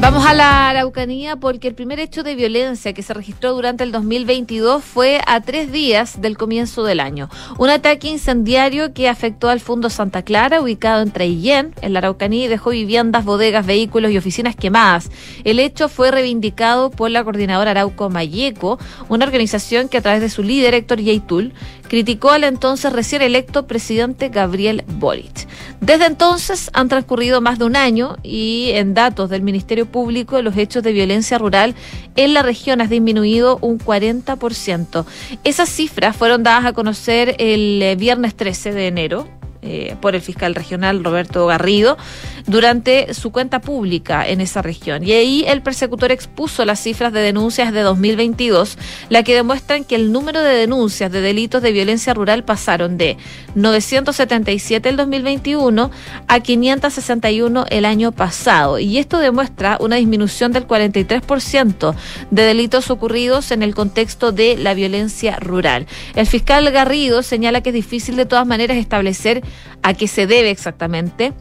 Vamos 0.00 0.24
a 0.24 0.32
la 0.32 0.70
Araucanía 0.70 1.36
porque 1.36 1.68
el 1.68 1.74
primer 1.74 2.00
hecho 2.00 2.22
de 2.22 2.34
violencia 2.34 2.94
que 2.94 3.02
se 3.02 3.12
registró 3.12 3.52
durante 3.52 3.84
el 3.84 3.92
2022 3.92 4.82
fue 4.82 5.20
a 5.26 5.42
tres 5.42 5.70
días 5.70 6.22
del 6.22 6.38
comienzo 6.38 6.84
del 6.84 7.00
año. 7.00 7.28
Un 7.58 7.68
ataque 7.68 8.08
incendiario 8.08 8.94
que 8.94 9.10
afectó 9.10 9.50
al 9.50 9.60
Fondo 9.60 9.90
Santa 9.90 10.22
Clara, 10.22 10.62
ubicado 10.62 11.02
en 11.02 11.10
Traillén, 11.10 11.74
en 11.82 11.92
la 11.92 11.98
Araucanía, 11.98 12.46
y 12.46 12.48
dejó 12.48 12.70
viviendas, 12.70 13.26
bodegas, 13.26 13.66
vehículos 13.66 14.10
y 14.10 14.16
oficinas 14.16 14.56
quemadas. 14.56 15.10
El 15.44 15.58
hecho 15.58 15.90
fue 15.90 16.10
reivindicado 16.10 16.90
por 16.90 17.10
la 17.10 17.22
coordinadora 17.22 17.72
Arauco 17.72 18.08
Mayeco, 18.08 18.78
una 19.10 19.26
organización 19.26 19.90
que 19.90 19.98
a 19.98 20.02
través 20.02 20.22
de 20.22 20.30
su 20.30 20.42
líder, 20.42 20.72
Héctor 20.72 21.00
Yaitul, 21.00 21.52
criticó 21.88 22.30
al 22.30 22.44
entonces 22.44 22.90
recién 22.92 23.20
electo 23.20 23.66
presidente 23.66 24.30
Gabriel 24.30 24.82
Boric. 24.86 25.46
Desde 25.80 26.06
entonces 26.06 26.70
han 26.74 26.88
transcurrido 26.88 27.40
más 27.40 27.58
de 27.58 27.64
un 27.64 27.74
año 27.74 28.16
y 28.22 28.70
en 28.74 28.92
datos 28.92 29.30
del 29.30 29.42
Ministerio 29.42 29.86
Público 29.86 30.40
los 30.42 30.56
hechos 30.56 30.82
de 30.82 30.92
violencia 30.92 31.38
rural 31.38 31.74
en 32.16 32.34
la 32.34 32.42
región 32.42 32.82
han 32.82 32.90
disminuido 32.90 33.58
un 33.62 33.78
40%. 33.78 35.06
Esas 35.42 35.68
cifras 35.70 36.14
fueron 36.14 36.42
dadas 36.42 36.66
a 36.66 36.72
conocer 36.74 37.34
el 37.38 37.80
eh, 37.82 37.96
viernes 37.96 38.34
13 38.34 38.72
de 38.72 38.86
enero 38.88 39.28
eh, 39.62 39.96
por 40.00 40.14
el 40.14 40.20
fiscal 40.20 40.54
regional 40.54 41.02
Roberto 41.02 41.46
Garrido 41.46 41.96
durante 42.46 43.14
su 43.14 43.32
cuenta 43.32 43.60
pública 43.60 44.26
en 44.26 44.40
esa 44.40 44.62
región. 44.62 45.04
Y 45.04 45.12
ahí 45.12 45.44
el 45.46 45.62
persecutor 45.62 46.12
expuso 46.12 46.64
las 46.64 46.80
cifras 46.80 47.12
de 47.12 47.20
denuncias 47.20 47.72
de 47.72 47.80
2022, 47.80 48.78
la 49.08 49.22
que 49.22 49.34
demuestran 49.34 49.84
que 49.84 49.96
el 49.96 50.12
número 50.12 50.40
de 50.40 50.54
denuncias 50.54 51.10
de 51.12 51.20
delitos 51.20 51.62
de 51.62 51.72
violencia 51.72 52.14
rural 52.14 52.44
pasaron 52.44 52.98
de 52.98 53.16
977 53.54 54.88
el 54.88 54.96
2021 54.96 55.90
a 56.26 56.40
561 56.40 57.66
el 57.70 57.84
año 57.84 58.12
pasado. 58.12 58.78
Y 58.78 58.98
esto 58.98 59.18
demuestra 59.18 59.76
una 59.80 59.96
disminución 59.96 60.52
del 60.52 60.66
43% 60.66 61.94
de 62.30 62.42
delitos 62.42 62.90
ocurridos 62.90 63.50
en 63.50 63.62
el 63.62 63.74
contexto 63.74 64.32
de 64.32 64.56
la 64.56 64.74
violencia 64.74 65.36
rural. 65.36 65.86
El 66.14 66.26
fiscal 66.26 66.70
Garrido 66.70 67.22
señala 67.22 67.62
que 67.62 67.70
es 67.70 67.74
difícil 67.74 68.16
de 68.16 68.26
todas 68.26 68.46
maneras 68.46 68.76
establecer 68.76 69.42
a 69.82 69.94
qué 69.94 70.08
se 70.08 70.26
debe 70.26 70.50
exactamente 70.50 71.32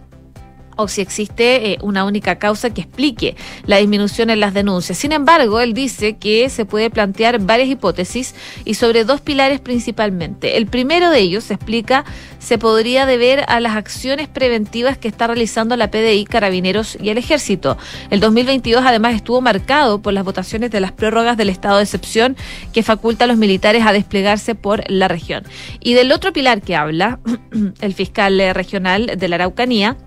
o 0.79 0.87
si 0.87 1.01
existe 1.01 1.73
eh, 1.73 1.77
una 1.81 2.05
única 2.05 2.39
causa 2.39 2.69
que 2.73 2.81
explique 2.81 3.35
la 3.65 3.77
disminución 3.77 4.29
en 4.29 4.39
las 4.39 4.53
denuncias. 4.53 4.97
Sin 4.97 5.11
embargo, 5.11 5.59
él 5.59 5.73
dice 5.73 6.17
que 6.17 6.49
se 6.49 6.65
puede 6.65 6.89
plantear 6.89 7.39
varias 7.39 7.69
hipótesis 7.69 8.33
y 8.63 8.75
sobre 8.75 9.03
dos 9.03 9.19
pilares 9.19 9.59
principalmente. 9.59 10.57
El 10.57 10.67
primero 10.67 11.09
de 11.09 11.19
ellos, 11.19 11.43
se 11.43 11.55
explica, 11.55 12.05
se 12.39 12.57
podría 12.57 13.05
deber 13.05 13.43
a 13.49 13.59
las 13.59 13.75
acciones 13.75 14.29
preventivas 14.29 14.97
que 14.97 15.09
está 15.09 15.27
realizando 15.27 15.75
la 15.75 15.91
PDI, 15.91 16.23
Carabineros 16.25 16.97
y 17.01 17.09
el 17.09 17.17
Ejército. 17.17 17.77
El 18.09 18.21
2022 18.21 18.83
además 18.85 19.15
estuvo 19.15 19.41
marcado 19.41 20.01
por 20.01 20.13
las 20.13 20.23
votaciones 20.23 20.71
de 20.71 20.79
las 20.79 20.93
prórrogas 20.93 21.35
del 21.35 21.49
estado 21.49 21.77
de 21.77 21.83
excepción 21.83 22.37
que 22.71 22.83
faculta 22.83 23.25
a 23.25 23.27
los 23.27 23.37
militares 23.37 23.85
a 23.85 23.91
desplegarse 23.91 24.55
por 24.55 24.89
la 24.89 25.09
región. 25.09 25.43
Y 25.81 25.93
del 25.93 26.13
otro 26.13 26.31
pilar 26.31 26.61
que 26.61 26.77
habla 26.77 27.19
el 27.81 27.93
fiscal 27.93 28.39
regional 28.53 29.11
de 29.17 29.27
la 29.27 29.35
Araucanía, 29.35 29.97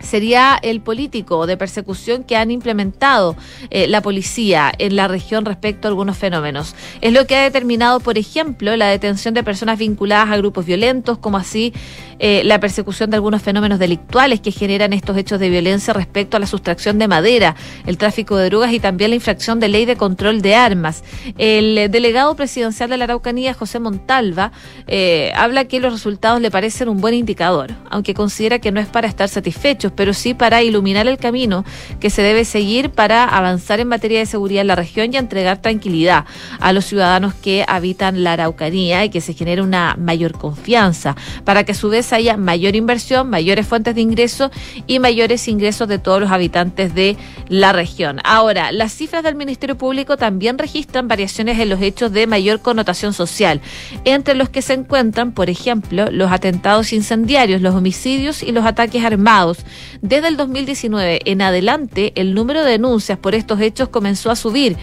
sería 0.00 0.58
el 0.62 0.80
político 0.80 1.46
de 1.46 1.56
persecución 1.56 2.24
que 2.24 2.36
han 2.36 2.50
implementado 2.50 3.36
eh, 3.70 3.86
la 3.86 4.00
policía 4.02 4.72
en 4.78 4.96
la 4.96 5.08
región 5.08 5.44
respecto 5.44 5.88
a 5.88 5.90
algunos 5.90 6.16
fenómenos. 6.16 6.74
Es 7.00 7.12
lo 7.12 7.26
que 7.26 7.36
ha 7.36 7.42
determinado, 7.42 8.00
por 8.00 8.18
ejemplo, 8.18 8.76
la 8.76 8.88
detención 8.88 9.34
de 9.34 9.42
personas 9.42 9.78
vinculadas 9.78 10.30
a 10.30 10.36
grupos 10.36 10.66
violentos, 10.66 11.18
como 11.18 11.36
así 11.36 11.72
eh, 12.20 12.42
la 12.44 12.58
persecución 12.58 13.10
de 13.10 13.16
algunos 13.16 13.42
fenómenos 13.42 13.78
delictuales 13.78 14.40
que 14.40 14.50
generan 14.50 14.92
estos 14.92 15.16
hechos 15.16 15.38
de 15.38 15.50
violencia 15.50 15.92
respecto 15.94 16.36
a 16.36 16.40
la 16.40 16.46
sustracción 16.46 16.98
de 16.98 17.06
madera, 17.06 17.54
el 17.86 17.96
tráfico 17.96 18.36
de 18.36 18.46
drogas 18.46 18.72
y 18.72 18.80
también 18.80 19.10
la 19.10 19.16
infracción 19.16 19.60
de 19.60 19.68
ley 19.68 19.84
de 19.84 19.96
control 19.96 20.42
de 20.42 20.54
armas. 20.54 21.04
El 21.36 21.90
delegado 21.90 22.34
presidencial 22.34 22.90
de 22.90 22.96
la 22.96 23.04
Araucanía, 23.04 23.54
José 23.54 23.78
Montalva, 23.78 24.52
eh, 24.86 25.32
habla 25.34 25.66
que 25.66 25.80
los 25.80 25.92
resultados 25.92 26.40
le 26.40 26.50
parecen 26.50 26.88
un 26.88 27.00
buen 27.00 27.14
indicador, 27.14 27.70
aunque 27.90 28.14
considera 28.14 28.58
que 28.58 28.72
no 28.72 28.80
es 28.80 28.88
para 28.88 29.06
estar 29.06 29.28
satisfecho 29.28 29.87
pero 29.94 30.14
sí 30.14 30.34
para 30.34 30.62
iluminar 30.62 31.06
el 31.06 31.18
camino 31.18 31.64
que 32.00 32.10
se 32.10 32.22
debe 32.22 32.44
seguir 32.44 32.90
para 32.90 33.24
avanzar 33.24 33.80
en 33.80 33.88
materia 33.88 34.18
de 34.18 34.26
seguridad 34.26 34.62
en 34.62 34.68
la 34.68 34.76
región 34.76 35.12
y 35.12 35.16
entregar 35.16 35.58
tranquilidad 35.58 36.24
a 36.60 36.72
los 36.72 36.84
ciudadanos 36.84 37.34
que 37.34 37.64
habitan 37.66 38.24
la 38.24 38.32
Araucanía 38.34 39.04
y 39.04 39.10
que 39.10 39.20
se 39.20 39.34
genere 39.34 39.62
una 39.62 39.96
mayor 39.98 40.32
confianza, 40.32 41.16
para 41.44 41.64
que 41.64 41.72
a 41.72 41.74
su 41.74 41.88
vez 41.88 42.12
haya 42.12 42.36
mayor 42.36 42.76
inversión, 42.76 43.30
mayores 43.30 43.66
fuentes 43.66 43.94
de 43.94 44.00
ingreso 44.00 44.50
y 44.86 44.98
mayores 44.98 45.48
ingresos 45.48 45.88
de 45.88 45.98
todos 45.98 46.20
los 46.20 46.30
habitantes 46.30 46.94
de 46.94 47.16
la 47.48 47.72
región. 47.72 48.20
Ahora, 48.24 48.72
las 48.72 48.92
cifras 48.92 49.22
del 49.22 49.34
Ministerio 49.34 49.76
Público 49.76 50.16
también 50.16 50.58
registran 50.58 51.08
variaciones 51.08 51.58
en 51.58 51.68
los 51.68 51.80
hechos 51.80 52.12
de 52.12 52.26
mayor 52.26 52.60
connotación 52.60 53.12
social, 53.12 53.60
entre 54.04 54.34
los 54.34 54.48
que 54.48 54.62
se 54.62 54.74
encuentran, 54.74 55.32
por 55.32 55.50
ejemplo, 55.50 56.10
los 56.10 56.30
atentados 56.30 56.92
incendiarios, 56.92 57.60
los 57.60 57.74
homicidios 57.74 58.42
y 58.42 58.52
los 58.52 58.64
ataques 58.64 59.04
armados, 59.04 59.58
desde 60.02 60.28
el 60.28 60.36
2019 60.36 61.20
en 61.24 61.42
adelante, 61.42 62.12
el 62.16 62.34
número 62.34 62.64
de 62.64 62.72
denuncias 62.72 63.18
por 63.18 63.34
estos 63.34 63.60
hechos 63.60 63.88
comenzó 63.88 64.30
a 64.30 64.36
subir. 64.36 64.76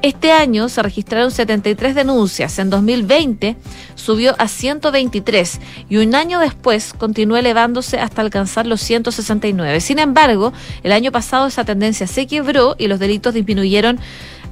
Este 0.00 0.30
año 0.30 0.68
se 0.68 0.80
registraron 0.80 1.32
73 1.32 1.94
denuncias, 1.94 2.58
en 2.60 2.70
2020 2.70 3.56
subió 3.96 4.36
a 4.38 4.46
123 4.46 5.60
y 5.88 5.96
un 5.96 6.14
año 6.14 6.38
después 6.38 6.92
continuó 6.92 7.36
elevándose 7.36 7.98
hasta 7.98 8.22
alcanzar 8.22 8.66
los 8.66 8.80
169. 8.80 9.80
Sin 9.80 9.98
embargo, 9.98 10.52
el 10.84 10.92
año 10.92 11.10
pasado 11.10 11.48
esa 11.48 11.64
tendencia 11.64 12.06
se 12.06 12.28
quebró 12.28 12.76
y 12.78 12.86
los 12.86 13.00
delitos 13.00 13.34
disminuyeron 13.34 13.98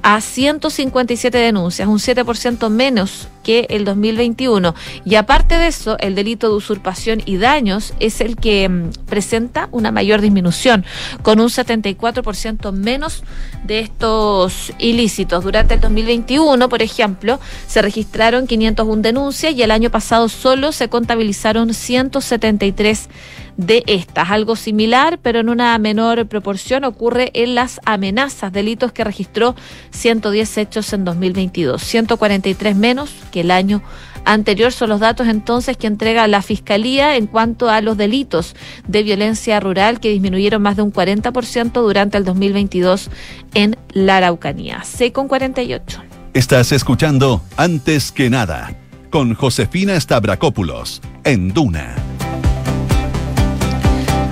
a 0.01 0.21
157 0.21 1.37
denuncias, 1.37 1.87
un 1.87 1.99
7% 1.99 2.69
menos 2.69 3.27
que 3.43 3.65
el 3.69 3.85
2021. 3.85 4.75
Y 5.05 5.15
aparte 5.15 5.55
de 5.55 5.67
eso, 5.67 5.97
el 5.99 6.15
delito 6.15 6.49
de 6.49 6.55
usurpación 6.55 7.21
y 7.25 7.37
daños 7.37 7.93
es 7.99 8.19
el 8.19 8.35
que 8.35 8.67
mm, 8.67 9.05
presenta 9.05 9.69
una 9.71 9.91
mayor 9.91 10.21
disminución, 10.21 10.85
con 11.21 11.39
un 11.39 11.47
74% 11.47 12.71
menos 12.73 13.23
de 13.63 13.79
estos 13.79 14.73
ilícitos. 14.79 15.43
Durante 15.43 15.75
el 15.75 15.79
2021, 15.79 16.67
por 16.67 16.81
ejemplo, 16.81 17.39
se 17.67 17.81
registraron 17.81 18.47
501 18.47 19.01
denuncias 19.01 19.53
y 19.53 19.61
el 19.61 19.71
año 19.71 19.89
pasado 19.89 20.29
solo 20.29 20.71
se 20.71 20.89
contabilizaron 20.89 21.73
173 21.73 23.09
de 23.57 23.83
estas. 23.87 24.31
Algo 24.31 24.55
similar, 24.55 25.19
pero 25.21 25.39
en 25.39 25.49
una 25.49 25.77
menor 25.77 26.27
proporción, 26.27 26.83
ocurre 26.83 27.31
en 27.33 27.55
las 27.55 27.81
amenazas, 27.85 28.53
delitos 28.53 28.91
que 28.91 29.03
registró 29.03 29.55
110 29.91 30.57
hechos 30.57 30.93
en 30.93 31.03
2022, 31.03 31.81
143 31.81 32.75
menos 32.75 33.11
que 33.31 33.41
el 33.41 33.51
año 33.51 33.81
anterior. 34.25 34.71
Son 34.71 34.89
los 34.89 34.99
datos 34.99 35.27
entonces 35.27 35.75
que 35.75 35.87
entrega 35.87 36.27
la 36.27 36.41
Fiscalía 36.41 37.15
en 37.15 37.27
cuanto 37.27 37.69
a 37.69 37.81
los 37.81 37.97
delitos 37.97 38.55
de 38.87 39.03
violencia 39.03 39.59
rural 39.59 39.99
que 39.99 40.09
disminuyeron 40.09 40.61
más 40.61 40.75
de 40.75 40.83
un 40.83 40.93
40% 40.93 41.71
durante 41.73 42.17
el 42.17 42.23
2022 42.23 43.09
en 43.53 43.75
la 43.91 44.17
Araucanía. 44.17 44.83
C 44.83 45.11
con 45.11 45.27
48. 45.27 46.03
Estás 46.33 46.71
escuchando 46.71 47.41
Antes 47.57 48.11
que 48.11 48.29
nada 48.29 48.75
con 49.09 49.33
Josefina 49.33 49.99
Stavrakopoulos 49.99 51.01
en 51.23 51.53
Duna. 51.53 51.95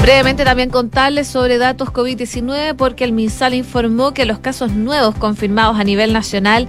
Brevemente 0.06 0.46
también 0.46 0.70
contarles 0.70 1.26
sobre 1.26 1.58
datos 1.58 1.90
COVID-19 1.90 2.76
porque 2.76 3.06
el 3.06 3.12
MinSal 3.12 3.56
informó 3.56 4.14
que 4.14 4.26
los 4.26 4.38
casos 4.38 4.70
nuevos 4.70 5.16
confirmados 5.16 5.80
a 5.80 5.84
nivel 5.84 6.14
nacional 6.14 6.68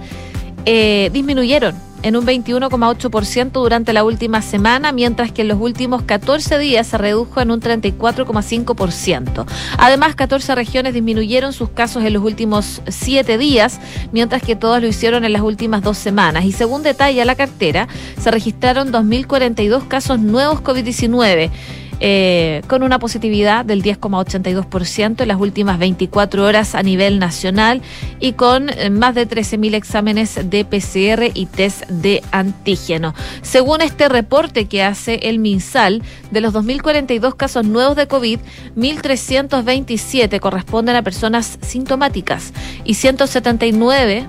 eh, 0.65 1.11
disminuyeron 1.13 1.75
en 2.01 2.15
un 2.15 2.25
21,8% 2.25 3.51
durante 3.51 3.93
la 3.93 4.03
última 4.03 4.41
semana, 4.41 4.91
mientras 4.91 5.31
que 5.31 5.43
en 5.43 5.49
los 5.49 5.59
últimos 5.61 6.01
14 6.01 6.57
días 6.57 6.87
se 6.87 6.97
redujo 6.97 7.39
en 7.39 7.51
un 7.51 7.61
34,5%. 7.61 9.45
Además, 9.77 10.15
14 10.15 10.55
regiones 10.55 10.95
disminuyeron 10.95 11.53
sus 11.53 11.69
casos 11.69 12.03
en 12.05 12.13
los 12.13 12.23
últimos 12.23 12.81
7 12.87 13.37
días, 13.37 13.79
mientras 14.11 14.41
que 14.41 14.55
todos 14.55 14.81
lo 14.81 14.87
hicieron 14.87 15.25
en 15.25 15.33
las 15.33 15.43
últimas 15.43 15.83
dos 15.83 15.99
semanas. 15.99 16.43
Y 16.43 16.53
según 16.53 16.81
detalla 16.81 17.23
la 17.23 17.35
cartera, 17.35 17.87
se 18.19 18.31
registraron 18.31 18.91
2.042 18.91 19.87
casos 19.87 20.19
nuevos 20.19 20.63
COVID-19 20.63 21.51
eh, 21.99 22.61
con 22.67 22.83
una 22.83 22.99
positividad 22.99 23.65
del 23.65 23.81
10,82% 23.81 25.21
en 25.21 25.27
las 25.27 25.39
últimas 25.39 25.79
24 25.79 26.43
horas 26.43 26.75
a 26.75 26.83
nivel 26.83 27.19
nacional 27.19 27.81
y 28.19 28.33
con 28.33 28.69
eh, 28.69 28.89
más 28.89 29.15
de 29.15 29.27
13.000 29.27 29.73
exámenes 29.73 30.39
de 30.49 30.65
PCR 30.65 31.31
y 31.33 31.45
test 31.47 31.87
de 31.87 32.23
antígeno. 32.31 33.13
Según 33.41 33.81
este 33.81 34.09
reporte 34.09 34.65
que 34.65 34.83
hace 34.83 35.15
el 35.23 35.39
MinSal, 35.39 36.03
de 36.31 36.41
los 36.41 36.53
2.042 36.53 37.35
casos 37.35 37.65
nuevos 37.65 37.95
de 37.95 38.07
COVID, 38.07 38.39
1.327 38.75 40.39
corresponden 40.39 40.95
a 40.95 41.01
personas 41.01 41.57
sintomáticas 41.61 42.53
y 42.83 42.93
179 42.93 44.27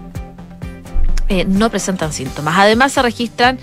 eh, 1.28 1.44
no 1.44 1.68
presentan 1.70 2.12
síntomas. 2.12 2.54
Además, 2.56 2.92
se 2.92 3.02
registran 3.02 3.58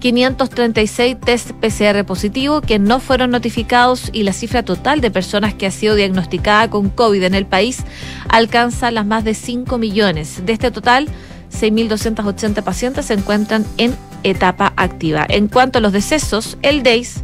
536 0.00 1.20
test 1.20 1.52
PCR 1.52 2.04
positivos 2.04 2.62
que 2.62 2.78
no 2.78 3.00
fueron 3.00 3.30
notificados 3.30 4.10
y 4.12 4.22
la 4.22 4.32
cifra 4.32 4.64
total 4.64 5.00
de 5.00 5.10
personas 5.10 5.54
que 5.54 5.66
ha 5.66 5.70
sido 5.70 5.94
diagnosticada 5.94 6.68
con 6.70 6.88
COVID 6.88 7.22
en 7.22 7.34
el 7.34 7.46
país 7.46 7.84
alcanza 8.28 8.90
las 8.90 9.06
más 9.06 9.24
de 9.24 9.34
5 9.34 9.78
millones. 9.78 10.44
De 10.44 10.54
este 10.54 10.70
total, 10.70 11.06
6.280 11.52 12.62
pacientes 12.62 13.06
se 13.06 13.14
encuentran 13.14 13.64
en 13.76 13.94
etapa 14.22 14.72
activa. 14.76 15.26
En 15.28 15.48
cuanto 15.48 15.78
a 15.78 15.80
los 15.80 15.92
decesos, 15.92 16.56
el 16.62 16.82
DEIS 16.82 17.22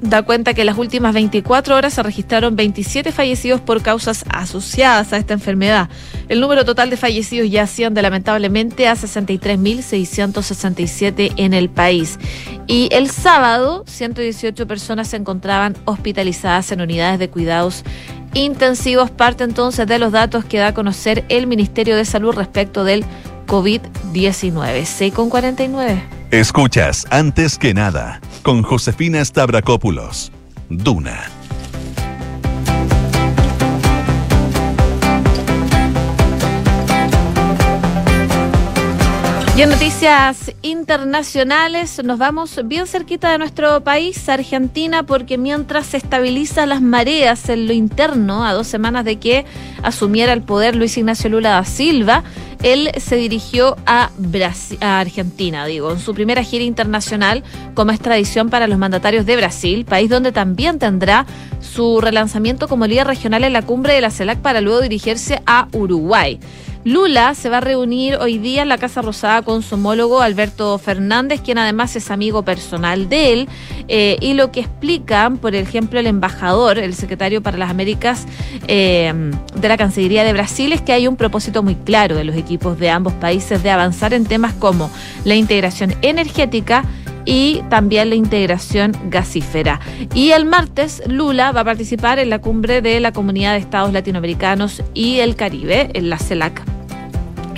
da 0.00 0.22
cuenta 0.22 0.54
que 0.54 0.62
en 0.62 0.66
las 0.66 0.78
últimas 0.78 1.12
24 1.14 1.76
horas 1.76 1.94
se 1.94 2.02
registraron 2.02 2.56
27 2.56 3.12
fallecidos 3.12 3.60
por 3.60 3.82
causas 3.82 4.24
asociadas 4.28 5.12
a 5.12 5.16
esta 5.16 5.34
enfermedad. 5.34 5.88
El 6.28 6.40
número 6.40 6.64
total 6.64 6.90
de 6.90 6.96
fallecidos 6.96 7.48
ya 7.50 7.62
asciende 7.64 8.00
lamentablemente 8.02 8.86
a 8.88 8.94
63.667 8.94 11.32
en 11.36 11.54
el 11.54 11.68
país. 11.68 12.18
Y 12.66 12.88
el 12.92 13.10
sábado, 13.10 13.84
118 13.86 14.66
personas 14.66 15.08
se 15.08 15.16
encontraban 15.16 15.76
hospitalizadas 15.84 16.72
en 16.72 16.80
unidades 16.80 17.18
de 17.18 17.28
cuidados 17.30 17.84
intensivos. 18.34 19.10
Parte 19.10 19.44
entonces 19.44 19.86
de 19.86 19.98
los 19.98 20.12
datos 20.12 20.44
que 20.44 20.58
da 20.58 20.66
a 20.68 20.74
conocer 20.74 21.24
el 21.28 21.46
Ministerio 21.46 21.96
de 21.96 22.04
Salud 22.04 22.34
respecto 22.34 22.84
del 22.84 23.04
COVID-19. 23.48 24.84
C 24.84 25.10
con 25.10 25.28
49. 25.30 26.00
Escuchas 26.30 27.06
antes 27.10 27.58
que 27.58 27.74
nada 27.74 28.20
con 28.42 28.62
Josefina 28.62 29.24
Stavrakopoulos. 29.24 30.30
Duna. 30.68 31.38
Y 39.58 39.62
en 39.62 39.70
noticias 39.70 40.52
internacionales 40.62 42.00
nos 42.04 42.16
vamos 42.16 42.60
bien 42.66 42.86
cerquita 42.86 43.32
de 43.32 43.38
nuestro 43.38 43.82
país, 43.82 44.28
Argentina, 44.28 45.02
porque 45.02 45.36
mientras 45.36 45.86
se 45.86 45.96
estabilizan 45.96 46.68
las 46.68 46.80
mareas 46.80 47.48
en 47.48 47.66
lo 47.66 47.72
interno, 47.72 48.44
a 48.44 48.52
dos 48.52 48.68
semanas 48.68 49.04
de 49.04 49.16
que 49.16 49.44
asumiera 49.82 50.32
el 50.32 50.42
poder 50.42 50.76
Luis 50.76 50.96
Ignacio 50.96 51.28
Lula 51.28 51.50
da 51.50 51.64
Silva, 51.64 52.22
él 52.62 52.90
se 52.98 53.16
dirigió 53.16 53.76
a, 53.86 54.10
a 54.80 55.00
Argentina, 55.00 55.66
digo, 55.66 55.92
en 55.92 55.98
su 55.98 56.14
primera 56.14 56.42
gira 56.42 56.64
internacional, 56.64 57.44
como 57.74 57.92
es 57.92 58.00
tradición 58.00 58.50
para 58.50 58.66
los 58.66 58.78
mandatarios 58.78 59.26
de 59.26 59.36
Brasil, 59.36 59.84
país 59.84 60.10
donde 60.10 60.32
también 60.32 60.78
tendrá 60.78 61.26
su 61.60 62.00
relanzamiento 62.00 62.68
como 62.68 62.86
líder 62.86 63.06
regional 63.06 63.44
en 63.44 63.52
la 63.52 63.62
cumbre 63.62 63.94
de 63.94 64.00
la 64.00 64.10
CELAC 64.10 64.38
para 64.40 64.60
luego 64.60 64.80
dirigirse 64.80 65.40
a 65.46 65.68
Uruguay. 65.72 66.40
Lula 66.84 67.34
se 67.34 67.50
va 67.50 67.58
a 67.58 67.60
reunir 67.60 68.16
hoy 68.16 68.38
día 68.38 68.62
en 68.62 68.68
la 68.68 68.78
Casa 68.78 69.02
Rosada 69.02 69.42
con 69.42 69.62
su 69.62 69.74
homólogo 69.74 70.20
Alberto 70.20 70.78
Fernández, 70.78 71.40
quien 71.40 71.58
además 71.58 71.96
es 71.96 72.10
amigo 72.10 72.44
personal 72.44 73.08
de 73.08 73.32
él, 73.32 73.48
eh, 73.88 74.16
y 74.20 74.34
lo 74.34 74.52
que 74.52 74.60
explican, 74.60 75.38
por 75.38 75.54
ejemplo, 75.54 75.98
el 75.98 76.06
embajador, 76.06 76.78
el 76.78 76.94
secretario 76.94 77.42
para 77.42 77.58
las 77.58 77.70
Américas 77.70 78.26
eh, 78.68 79.12
de 79.54 79.68
la 79.68 79.76
Cancillería 79.76 80.24
de 80.24 80.32
Brasil, 80.32 80.72
es 80.72 80.80
que 80.80 80.92
hay 80.92 81.06
un 81.06 81.16
propósito 81.16 81.62
muy 81.62 81.74
claro 81.74 82.14
de 82.14 82.24
los 82.24 82.36
equipos 82.36 82.78
de 82.78 82.90
ambos 82.90 83.12
países 83.14 83.62
de 83.62 83.70
avanzar 83.70 84.14
en 84.14 84.24
temas 84.24 84.54
como 84.54 84.90
la 85.24 85.34
integración 85.34 85.94
energética, 86.02 86.84
y 87.28 87.62
también 87.68 88.08
la 88.08 88.14
integración 88.14 88.96
gasífera. 89.10 89.80
Y 90.14 90.30
el 90.30 90.46
martes 90.46 91.02
Lula 91.06 91.52
va 91.52 91.60
a 91.60 91.64
participar 91.64 92.18
en 92.18 92.30
la 92.30 92.38
cumbre 92.40 92.80
de 92.80 92.98
la 93.00 93.12
Comunidad 93.12 93.52
de 93.52 93.58
Estados 93.58 93.92
Latinoamericanos 93.92 94.82
y 94.94 95.18
el 95.18 95.36
Caribe, 95.36 95.90
en 95.92 96.08
la 96.08 96.16
CELAC. 96.16 96.62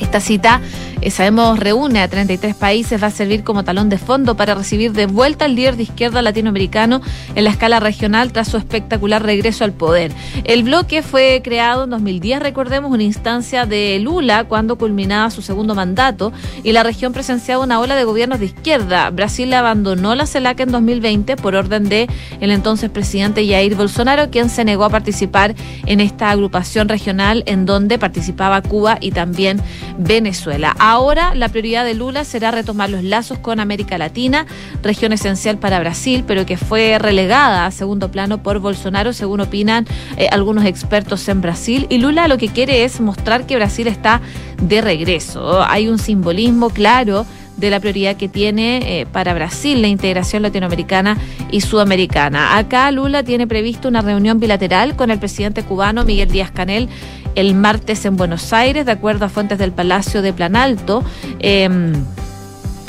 Esta 0.01 0.19
cita 0.19 0.61
eh, 1.01 1.11
sabemos 1.11 1.59
reúne 1.59 2.01
a 2.01 2.09
33 2.09 2.55
países, 2.55 3.03
va 3.03 3.09
a 3.09 3.11
servir 3.11 3.45
como 3.45 3.65
talón 3.65 3.89
de 3.89 3.99
fondo 3.99 4.37
para 4.37 4.55
recibir 4.55 4.93
de 4.93 5.07
vuelta 5.07 5.47
al 5.47 5.55
líder 5.55 5.77
de 5.77 5.85
izquierda 5.85 6.23
latinoamericano 6.23 7.01
en 7.35 7.45
la 7.45 7.51
escala 7.51 7.81
regional 7.81 8.33
tras 8.33 8.49
su 8.49 8.57
espectacular 8.57 9.23
regreso 9.23 9.65
al 9.65 9.73
poder. 9.73 10.13
El 10.45 10.63
bloque 10.63 11.03
fue 11.03 11.41
creado 11.43 11.85
en 11.85 11.91
2010, 11.91 12.41
recordemos, 12.41 12.91
una 12.91 13.03
instancia 13.03 13.67
de 13.67 13.99
Lula 14.01 14.45
cuando 14.45 14.77
culminaba 14.77 15.31
su 15.31 15.43
segundo 15.43 15.75
mandato 15.75 16.33
y 16.63 16.73
la 16.73 16.83
región 16.83 17.13
presenciaba 17.13 17.65
una 17.65 17.81
ola 17.81 17.97
de 17.97 18.05
gobiernos 18.05 18.41
de 18.41 18.47
izquierda. 18.47 19.11
Brasil 19.11 19.53
abandonó 19.55 20.15
la 20.15 20.27
CELAC 20.27 20.61
en 20.61 20.73
2020 20.73 21.37
por 21.37 21.55
orden 21.55 21.89
de 21.89 22.09
el 22.41 22.51
entonces 22.51 22.91
presidente 22.91 23.47
Jair 23.47 23.75
Bolsonaro, 23.75 24.31
quien 24.31 24.51
se 24.51 24.65
negó 24.65 24.85
a 24.85 24.91
participar 24.91 25.55
en 25.87 26.01
esta 26.01 26.31
agrupación 26.31 26.89
regional 26.89 27.43
en 27.47 27.67
donde 27.67 27.99
participaba 27.99 28.63
Cuba 28.63 28.99
y 29.01 29.13
también 29.13 29.61
Venezuela. 29.99 30.75
Ahora 30.91 31.37
la 31.37 31.49
prioridad 31.49 31.85
de 31.85 31.95
Lula 31.95 32.25
será 32.25 32.51
retomar 32.51 32.91
los 32.91 33.05
lazos 33.05 33.39
con 33.39 33.61
América 33.61 33.97
Latina, 33.97 34.45
región 34.83 35.13
esencial 35.13 35.57
para 35.57 35.79
Brasil, 35.79 36.25
pero 36.27 36.47
que 36.47 36.57
fue 36.57 36.99
relegada 36.99 37.65
a 37.65 37.71
segundo 37.71 38.11
plano 38.11 38.43
por 38.43 38.59
Bolsonaro, 38.59 39.13
según 39.13 39.41
opinan 39.41 39.87
eh, 40.17 40.27
algunos 40.33 40.65
expertos 40.65 41.29
en 41.29 41.43
Brasil. 41.43 41.87
Y 41.91 41.99
Lula 41.99 42.27
lo 42.27 42.39
que 42.39 42.49
quiere 42.49 42.83
es 42.83 43.01
mostrar 43.01 43.47
que 43.47 43.55
Brasil 43.55 43.87
está 43.87 44.21
de 44.61 44.81
regreso. 44.81 45.63
Hay 45.63 45.87
un 45.87 46.01
simbolismo 46.01 46.71
claro 46.71 47.25
de 47.57 47.71
la 47.71 47.79
prioridad 47.79 48.17
que 48.17 48.29
tiene 48.29 49.01
eh, 49.01 49.07
para 49.07 49.35
Brasil 49.35 49.81
la 49.81 49.89
integración 49.89 50.43
latinoamericana 50.43 51.19
y 51.53 51.61
sudamericana. 51.61 52.57
Acá 52.57 52.91
Lula 52.91 53.23
tiene 53.23 53.47
previsto 53.47 53.87
una 53.87 54.03
reunión 54.03 54.41
bilateral 54.41 54.97
con 54.97 55.11
el 55.11 55.19
presidente 55.19 55.63
cubano 55.63 56.05
Miguel 56.05 56.31
Díaz 56.31 56.51
Canel 56.51 56.89
el 57.35 57.55
martes 57.55 58.05
en 58.05 58.17
Buenos 58.17 58.53
Aires, 58.53 58.87
de 58.87 58.93
acuerdo 58.93 59.25
a 59.25 59.29
fuentes 59.29 59.59
del 59.59 59.73
Palacio 59.73 60.23
de 60.23 60.33
Planalto. 60.33 61.03
Eh, 61.39 61.69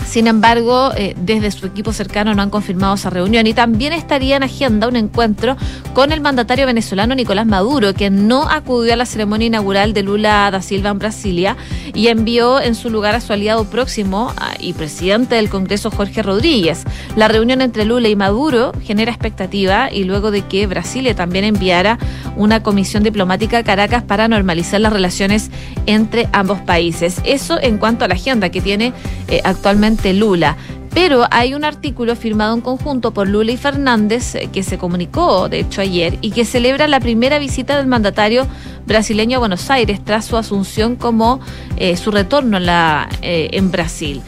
sin 0.05 0.27
embargo, 0.27 0.91
eh, 0.95 1.15
desde 1.17 1.51
su 1.51 1.65
equipo 1.65 1.93
cercano 1.93 2.33
no 2.33 2.41
han 2.41 2.49
confirmado 2.49 2.95
esa 2.95 3.09
reunión 3.09 3.47
y 3.47 3.53
también 3.53 3.93
estaría 3.93 4.35
en 4.35 4.43
agenda 4.43 4.87
un 4.87 4.95
encuentro 4.95 5.55
con 5.93 6.11
el 6.11 6.21
mandatario 6.21 6.65
venezolano 6.65 7.15
Nicolás 7.15 7.45
Maduro, 7.45 7.93
que 7.93 8.09
no 8.09 8.49
acudió 8.49 8.93
a 8.93 8.95
la 8.95 9.05
ceremonia 9.05 9.47
inaugural 9.47 9.93
de 9.93 10.03
Lula 10.03 10.49
da 10.51 10.61
Silva 10.61 10.89
en 10.89 10.99
Brasilia 10.99 11.57
y 11.93 12.07
envió 12.07 12.61
en 12.61 12.75
su 12.75 12.89
lugar 12.89 13.15
a 13.15 13.21
su 13.21 13.33
aliado 13.33 13.65
próximo 13.65 14.33
y 14.59 14.73
presidente 14.73 15.35
del 15.35 15.49
Congreso 15.49 15.91
Jorge 15.91 16.23
Rodríguez. 16.23 16.83
La 17.15 17.27
reunión 17.27 17.61
entre 17.61 17.85
Lula 17.85 18.09
y 18.09 18.15
Maduro 18.15 18.71
genera 18.83 19.11
expectativa 19.11 19.91
y 19.91 20.03
luego 20.03 20.31
de 20.31 20.43
que 20.43 20.67
Brasilia 20.67 21.15
también 21.15 21.45
enviara 21.45 21.97
una 22.35 22.63
comisión 22.63 23.03
diplomática 23.03 23.59
a 23.59 23.63
Caracas 23.63 24.03
para 24.03 24.27
normalizar 24.27 24.81
las 24.81 24.93
relaciones 24.93 25.51
entre 25.85 26.27
ambos 26.31 26.59
países. 26.61 27.21
Eso 27.25 27.59
en 27.61 27.77
cuanto 27.77 28.05
a 28.05 28.07
la 28.07 28.15
agenda 28.15 28.49
que 28.49 28.61
tiene 28.61 28.93
eh, 29.27 29.41
actualmente 29.43 29.90
Lula. 30.13 30.57
Pero 30.93 31.25
hay 31.31 31.53
un 31.53 31.63
artículo 31.63 32.15
firmado 32.17 32.53
en 32.53 32.61
conjunto 32.61 33.13
por 33.13 33.27
Lula 33.27 33.53
y 33.53 33.57
Fernández 33.57 34.35
eh, 34.35 34.49
que 34.51 34.61
se 34.61 34.77
comunicó, 34.77 35.47
de 35.47 35.59
hecho, 35.59 35.81
ayer 35.81 36.17
y 36.21 36.31
que 36.31 36.43
celebra 36.43 36.87
la 36.87 36.99
primera 36.99 37.39
visita 37.39 37.77
del 37.77 37.87
mandatario 37.87 38.45
brasileño 38.85 39.37
a 39.37 39.39
Buenos 39.39 39.69
Aires 39.69 40.03
tras 40.03 40.25
su 40.25 40.35
asunción 40.35 40.97
como 40.97 41.39
eh, 41.77 41.95
su 41.95 42.11
retorno 42.11 42.59
la, 42.59 43.07
eh, 43.21 43.49
en 43.53 43.71
Brasil 43.71 44.21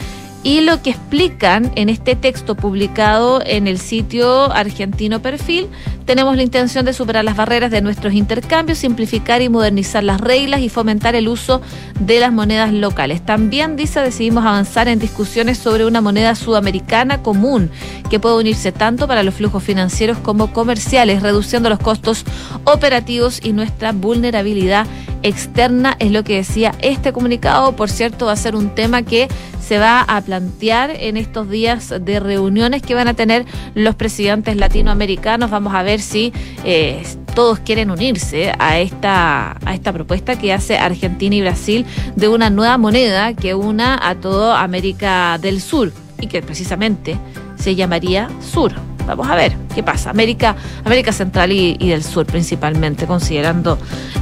y 0.43 0.59
lo 0.59 0.81
que 0.81 0.89
explican 0.89 1.71
en 1.75 1.87
este 1.87 2.15
texto 2.15 2.55
publicado 2.55 3.41
en 3.45 3.65
el 3.65 3.79
sitio 3.79 4.51
argentino 4.51 5.21
Perfil, 5.21 5.69
tenemos 6.05 6.35
la 6.35 6.43
intención 6.43 6.83
de 6.83 6.91
superar 6.91 7.23
las 7.23 7.37
barreras 7.37 7.71
de 7.71 7.81
nuestros 7.81 8.13
intercambios, 8.13 8.77
simplificar 8.77 9.41
y 9.41 9.47
modernizar 9.47 10.03
las 10.03 10.19
reglas 10.19 10.59
y 10.59 10.67
fomentar 10.67 11.15
el 11.15 11.29
uso 11.29 11.61
de 11.97 12.19
las 12.19 12.33
monedas 12.33 12.73
locales. 12.73 13.25
También 13.25 13.77
dice 13.77 14.01
decidimos 14.01 14.45
avanzar 14.45 14.89
en 14.89 14.99
discusiones 14.99 15.57
sobre 15.57 15.85
una 15.85 16.01
moneda 16.01 16.35
sudamericana 16.35 17.21
común 17.21 17.71
que 18.09 18.19
pueda 18.19 18.35
unirse 18.35 18.73
tanto 18.73 19.07
para 19.07 19.23
los 19.23 19.35
flujos 19.35 19.63
financieros 19.63 20.17
como 20.17 20.51
comerciales, 20.51 21.21
reduciendo 21.21 21.69
los 21.69 21.79
costos 21.79 22.25
operativos 22.65 23.39
y 23.41 23.53
nuestra 23.53 23.93
vulnerabilidad 23.93 24.87
externa, 25.21 25.95
es 25.99 26.11
lo 26.11 26.25
que 26.25 26.35
decía 26.35 26.75
este 26.81 27.13
comunicado. 27.13 27.77
Por 27.77 27.89
cierto, 27.89 28.25
va 28.25 28.33
a 28.33 28.35
ser 28.35 28.57
un 28.57 28.75
tema 28.75 29.03
que 29.03 29.29
se 29.65 29.77
va 29.77 30.01
a 30.01 30.19
plantear 30.19 30.32
en 30.37 31.17
estos 31.17 31.49
días 31.49 31.93
de 32.01 32.19
reuniones 32.19 32.81
que 32.81 32.95
van 32.95 33.07
a 33.07 33.13
tener 33.13 33.45
los 33.75 33.95
presidentes 33.95 34.55
latinoamericanos. 34.55 35.49
Vamos 35.49 35.73
a 35.73 35.83
ver 35.83 35.99
si 35.99 36.33
eh, 36.63 37.03
todos 37.35 37.59
quieren 37.59 37.91
unirse 37.91 38.53
a 38.57 38.79
esta, 38.79 39.57
a 39.65 39.73
esta 39.73 39.91
propuesta 39.91 40.37
que 40.37 40.53
hace 40.53 40.77
Argentina 40.77 41.35
y 41.35 41.41
Brasil 41.41 41.85
de 42.15 42.27
una 42.29 42.49
nueva 42.49 42.77
moneda 42.77 43.33
que 43.33 43.55
una 43.55 43.99
a 44.07 44.15
toda 44.15 44.61
América 44.61 45.37
del 45.39 45.61
Sur 45.61 45.91
y 46.19 46.27
que 46.27 46.41
precisamente 46.41 47.17
se 47.55 47.75
llamaría 47.75 48.29
Sur. 48.41 48.92
Vamos 49.05 49.27
a 49.27 49.35
ver 49.35 49.55
qué 49.73 49.83
pasa. 49.83 50.09
América, 50.09 50.55
América 50.83 51.11
Central 51.11 51.51
y, 51.51 51.77
del 51.77 52.03
Sur 52.03 52.25
principalmente, 52.25 53.05
considerando 53.05 53.77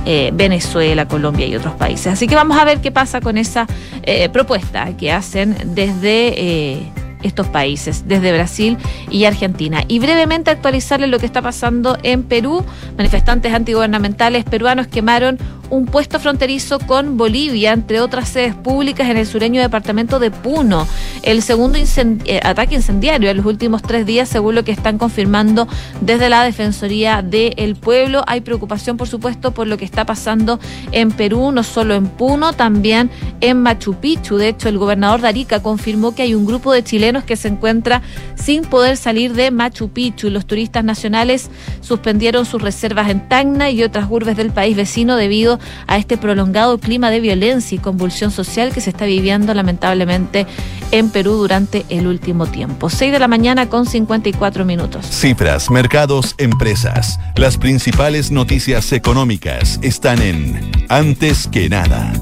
eh, 0.05 0.31
Venezuela, 0.33 1.07
Colombia 1.07 1.45
y 1.45 1.55
otros 1.55 1.73
países. 1.75 2.07
Así 2.07 2.27
que 2.27 2.35
vamos 2.35 2.57
a 2.57 2.65
ver 2.65 2.81
qué 2.81 2.91
pasa 2.91 3.21
con 3.21 3.37
esa 3.37 3.67
eh, 4.03 4.29
propuesta 4.29 4.95
que 4.97 5.11
hacen 5.11 5.55
desde... 5.75 6.39
Eh, 6.39 6.91
estos 7.23 7.47
países, 7.47 8.07
desde 8.07 8.33
Brasil 8.33 8.77
y 9.11 9.25
Argentina. 9.25 9.83
Y 9.87 9.99
brevemente 9.99 10.49
actualizarles 10.49 11.09
lo 11.09 11.19
que 11.19 11.27
está 11.27 11.41
pasando 11.41 11.97
en 12.01 12.23
Perú. 12.23 12.65
Manifestantes 12.97 13.53
antigubernamentales 13.53 14.43
peruanos 14.43 14.87
quemaron 14.87 15.37
un 15.71 15.85
puesto 15.85 16.19
fronterizo 16.19 16.79
con 16.79 17.17
Bolivia, 17.17 17.71
entre 17.71 18.01
otras 18.01 18.27
sedes 18.27 18.53
públicas 18.53 19.09
en 19.09 19.15
el 19.15 19.25
sureño 19.25 19.61
departamento 19.61 20.19
de 20.19 20.29
Puno. 20.29 20.85
El 21.23 21.41
segundo 21.41 21.79
eh, 21.79 22.39
ataque 22.43 22.75
incendiario 22.75 23.31
en 23.31 23.37
los 23.37 23.45
últimos 23.45 23.81
tres 23.81 24.05
días, 24.05 24.27
según 24.27 24.55
lo 24.55 24.65
que 24.65 24.73
están 24.73 24.97
confirmando 24.97 25.69
desde 26.01 26.27
la 26.27 26.43
Defensoría 26.43 27.21
del 27.21 27.77
Pueblo. 27.77 28.23
Hay 28.27 28.41
preocupación, 28.41 28.97
por 28.97 29.07
supuesto, 29.07 29.51
por 29.53 29.65
lo 29.65 29.77
que 29.77 29.85
está 29.85 30.05
pasando 30.05 30.59
en 30.91 31.11
Perú, 31.11 31.53
no 31.53 31.63
solo 31.63 31.95
en 31.95 32.07
Puno, 32.07 32.51
también 32.51 33.09
en 33.39 33.61
Machu 33.61 33.93
Picchu. 33.95 34.35
De 34.35 34.49
hecho, 34.49 34.67
el 34.67 34.77
gobernador 34.77 35.21
de 35.21 35.29
Arica 35.29 35.63
confirmó 35.63 36.13
que 36.13 36.23
hay 36.23 36.35
un 36.35 36.45
grupo 36.45 36.73
de 36.73 36.83
chilenos 36.83 37.23
que 37.23 37.37
se 37.37 37.47
encuentra 37.47 38.01
sin 38.35 38.63
poder 38.63 38.97
salir 38.97 39.33
de 39.33 39.51
Machu 39.51 39.89
Picchu. 39.89 40.29
Los 40.29 40.45
turistas 40.45 40.83
nacionales 40.83 41.49
suspendieron 41.79 42.45
sus 42.45 42.61
reservas 42.61 43.09
en 43.09 43.29
Tacna 43.29 43.71
y 43.71 43.83
otras 43.83 44.07
urbes 44.09 44.35
del 44.35 44.51
país 44.51 44.75
vecino 44.75 45.15
debido 45.15 45.60
a 45.87 45.97
este 45.97 46.17
prolongado 46.17 46.77
clima 46.77 47.09
de 47.09 47.19
violencia 47.19 47.75
y 47.75 47.79
convulsión 47.79 48.31
social 48.31 48.73
que 48.73 48.81
se 48.81 48.89
está 48.89 49.05
viviendo 49.05 49.53
lamentablemente 49.53 50.47
en 50.91 51.09
Perú 51.09 51.33
durante 51.33 51.85
el 51.89 52.07
último 52.07 52.45
tiempo. 52.45 52.89
6 52.89 53.11
de 53.11 53.19
la 53.19 53.27
mañana 53.27 53.69
con 53.69 53.85
54 53.85 54.65
minutos. 54.65 55.05
Cifras, 55.05 55.69
mercados, 55.69 56.35
empresas. 56.37 57.19
Las 57.35 57.57
principales 57.57 58.31
noticias 58.31 58.91
económicas 58.91 59.79
están 59.81 60.21
en 60.21 60.71
Antes 60.89 61.47
que 61.47 61.69
nada. 61.69 62.13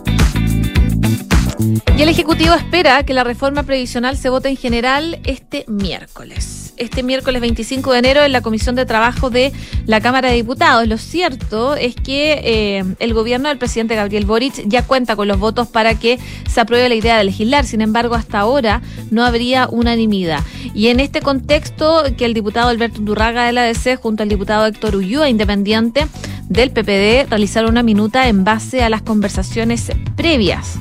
Y 1.59 2.01
el 2.01 2.09
Ejecutivo 2.09 2.53
espera 2.53 3.03
que 3.03 3.13
la 3.13 3.23
reforma 3.23 3.63
previsional 3.63 4.17
se 4.17 4.29
vote 4.29 4.49
en 4.49 4.57
general 4.57 5.19
este 5.25 5.65
miércoles 5.67 6.69
este 6.79 7.03
miércoles 7.03 7.41
25 7.41 7.91
de 7.91 7.99
enero 7.99 8.23
en 8.23 8.31
la 8.31 8.41
Comisión 8.41 8.73
de 8.75 8.85
Trabajo 8.85 9.29
de 9.29 9.51
la 9.85 10.01
Cámara 10.01 10.29
de 10.29 10.35
Diputados. 10.35 10.87
Lo 10.87 10.97
cierto 10.97 11.75
es 11.75 11.93
que 11.93 12.39
eh, 12.43 12.85
el 12.99 13.13
gobierno 13.13 13.49
del 13.49 13.57
presidente 13.57 13.95
Gabriel 13.95 14.25
Boric 14.25 14.63
ya 14.65 14.83
cuenta 14.83 15.15
con 15.15 15.27
los 15.27 15.37
votos 15.37 15.67
para 15.67 15.95
que 15.99 16.17
se 16.47 16.61
apruebe 16.61 16.89
la 16.89 16.95
idea 16.95 17.17
de 17.17 17.25
legislar. 17.25 17.65
Sin 17.65 17.81
embargo, 17.81 18.15
hasta 18.15 18.39
ahora 18.39 18.81
no 19.11 19.25
habría 19.25 19.67
unanimidad. 19.67 20.41
Y 20.73 20.87
en 20.87 20.99
este 20.99 21.21
contexto, 21.21 22.03
que 22.17 22.25
el 22.25 22.33
diputado 22.33 22.69
Alberto 22.69 23.01
Durraga 23.01 23.45
de 23.45 23.51
la 23.51 23.63
ADC 23.63 23.99
junto 23.99 24.23
al 24.23 24.29
diputado 24.29 24.65
Héctor 24.65 24.95
Ulloa, 24.95 25.29
independiente 25.29 26.07
del 26.47 26.71
PPD, 26.71 27.29
realizaron 27.29 27.71
una 27.71 27.83
minuta 27.83 28.27
en 28.29 28.43
base 28.43 28.83
a 28.83 28.89
las 28.89 29.01
conversaciones 29.01 29.91
previas 30.15 30.79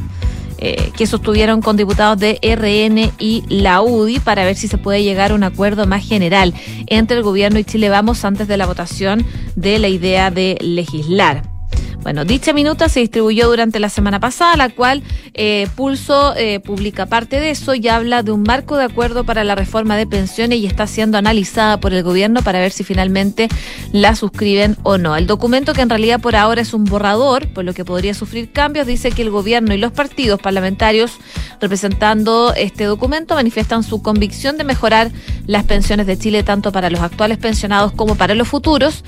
eh, 0.59 0.91
que 0.97 1.07
sostuvieron 1.07 1.63
con 1.63 1.77
diputados 1.77 2.19
de 2.19 2.39
RN 2.43 3.13
y 3.19 3.45
la 3.49 3.81
UDI 3.83 4.21
para 4.21 4.45
ver 4.45 4.57
si 4.57 4.69
se 4.69 4.79
puede 4.79 5.03
llegar 5.03 5.31
a 5.31 5.35
un 5.35 5.45
acuerdo 5.45 5.87
más 5.87 6.07
general 6.07 6.55
entre 6.87 7.17
el 7.17 7.23
gobierno 7.23 7.59
y 7.59 7.65
Chile 7.65 7.89
Vamos 7.89 8.25
antes 8.25 8.49
de 8.49 8.57
la 8.57 8.67
votación 8.67 9.25
de 9.57 9.79
la 9.79 9.89
idea 9.89 10.31
de 10.31 10.59
legislar. 10.61 11.58
Bueno, 12.03 12.25
dicha 12.25 12.53
minuta 12.53 12.89
se 12.89 13.01
distribuyó 13.01 13.49
durante 13.49 13.81
la 13.81 13.89
semana 13.89 14.21
pasada, 14.21 14.57
la 14.57 14.69
cual 14.69 15.03
eh, 15.35 15.69
Pulso 15.75 16.35
eh, 16.37 16.61
publica 16.61 17.07
parte 17.07 17.41
de 17.41 17.51
eso 17.51 17.75
y 17.75 17.89
habla 17.89 18.23
de 18.23 18.31
un 18.31 18.45
marco 18.45 18.77
de 18.77 18.85
acuerdo 18.85 19.25
para 19.25 19.43
la 19.45 19.57
reforma 19.57 19.97
de 19.97 20.07
pensiones 20.07 20.59
y 20.59 20.67
está 20.67 20.87
siendo 20.87 21.19
analizada 21.19 21.81
por 21.81 21.93
el 21.93 22.03
gobierno 22.03 22.43
para 22.43 22.61
ver 22.61 22.71
si 22.71 22.85
finalmente 22.85 23.49
la 23.93 24.15
suscriben 24.15 24.77
o 24.85 24.97
no. 24.97 25.17
El 25.17 25.27
documento, 25.27 25.75
que 25.75 25.83
en 25.83 25.91
realidad 25.91 26.21
por 26.21 26.37
ahora 26.37 26.63
es 26.63 26.73
un 26.73 26.85
borrador, 26.85 27.49
por 27.49 27.65
lo 27.65 27.75
que 27.75 27.85
podría 27.85 28.15
sufrir 28.15 28.53
cambios, 28.53 28.87
dice 28.87 29.11
que 29.11 29.23
el 29.23 29.31
gobierno 29.31 29.75
y 29.75 29.79
los 29.79 29.93
partidos 29.93 30.41
parlamentarios 30.41 31.13
representando 31.61 32.55
este 32.57 32.85
documento 32.85 33.35
manifiestan 33.35 33.83
su 33.83 34.03
convicción 34.03 34.57
de 34.57 34.65
mejorar 34.65 35.11
las 35.47 35.65
pensiones 35.65 36.07
de 36.07 36.17
Chile 36.17 36.43
tanto 36.43 36.73
para 36.73 36.91
los 36.91 37.01
actuales 37.01 37.39
pensionados 37.39 37.93
como 37.93 38.15
para 38.15 38.35
los 38.35 38.47
futuros 38.47 39.05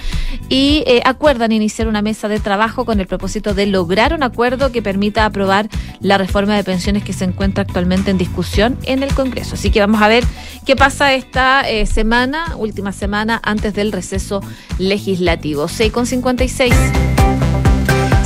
y 0.49 0.83
eh, 0.87 1.03
acuerdan 1.05 1.53
iniciar 1.53 1.87
una 1.87 2.03
mesa 2.03 2.29
de 2.29 2.41
trabajo 2.41 2.80
con 2.85 3.01
el 3.01 3.07
propósito 3.07 3.55
de 3.55 3.67
lograr 3.67 4.15
un 4.15 4.23
acuerdo 4.23 4.73
que 4.73 4.83
permita 4.83 5.25
aprobar 5.25 5.69
la 6.01 6.19
reforma 6.19 6.57
de 6.57 6.65
pensiones 6.65 7.05
que 7.05 7.13
se 7.13 7.25
encuentra 7.25 7.63
actualmente 7.63 8.11
en 8.11 8.19
discusión 8.19 8.79
en 8.85 9.03
el 9.03 9.15
Congreso. 9.15 9.55
Así 9.55 9.71
que 9.71 9.81
vamos 9.81 10.03
a 10.03 10.09
ver 10.09 10.25
qué 10.67 10.77
pasa 10.77 11.15
esta 11.15 11.69
eh, 11.69 11.87
semana, 11.87 12.57
última 12.57 12.93
semana 12.93 13.41
antes 13.43 13.75
del 13.75 13.93
receso 13.93 14.41
legislativo. 14.79 15.69
6 15.69 15.93
con 15.93 16.07
56. 16.07 16.75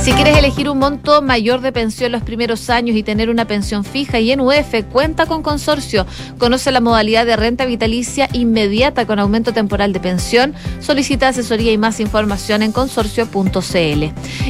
Si 0.05 0.11
quieres 0.11 0.37
elegir 0.37 0.69
un 0.69 0.77
monto 0.77 1.23
mayor 1.23 1.61
de 1.61 1.71
pensión 1.71 2.11
los 2.11 2.21
primeros 2.21 2.69
años 2.69 2.95
y 2.95 3.01
tener 3.01 3.31
una 3.31 3.47
pensión 3.47 3.83
fija 3.83 4.19
y 4.19 4.29
en 4.29 4.39
UF, 4.39 4.83
cuenta 4.91 5.25
con 5.25 5.41
consorcio. 5.41 6.05
Conoce 6.37 6.71
la 6.71 6.79
modalidad 6.79 7.25
de 7.25 7.35
renta 7.35 7.65
vitalicia 7.65 8.29
inmediata 8.31 9.07
con 9.07 9.17
aumento 9.17 9.51
temporal 9.51 9.93
de 9.93 9.99
pensión. 9.99 10.53
Solicita 10.79 11.29
asesoría 11.29 11.71
y 11.71 11.79
más 11.79 11.99
información 11.99 12.61
en 12.61 12.71
consorcio.cl. 12.71 14.03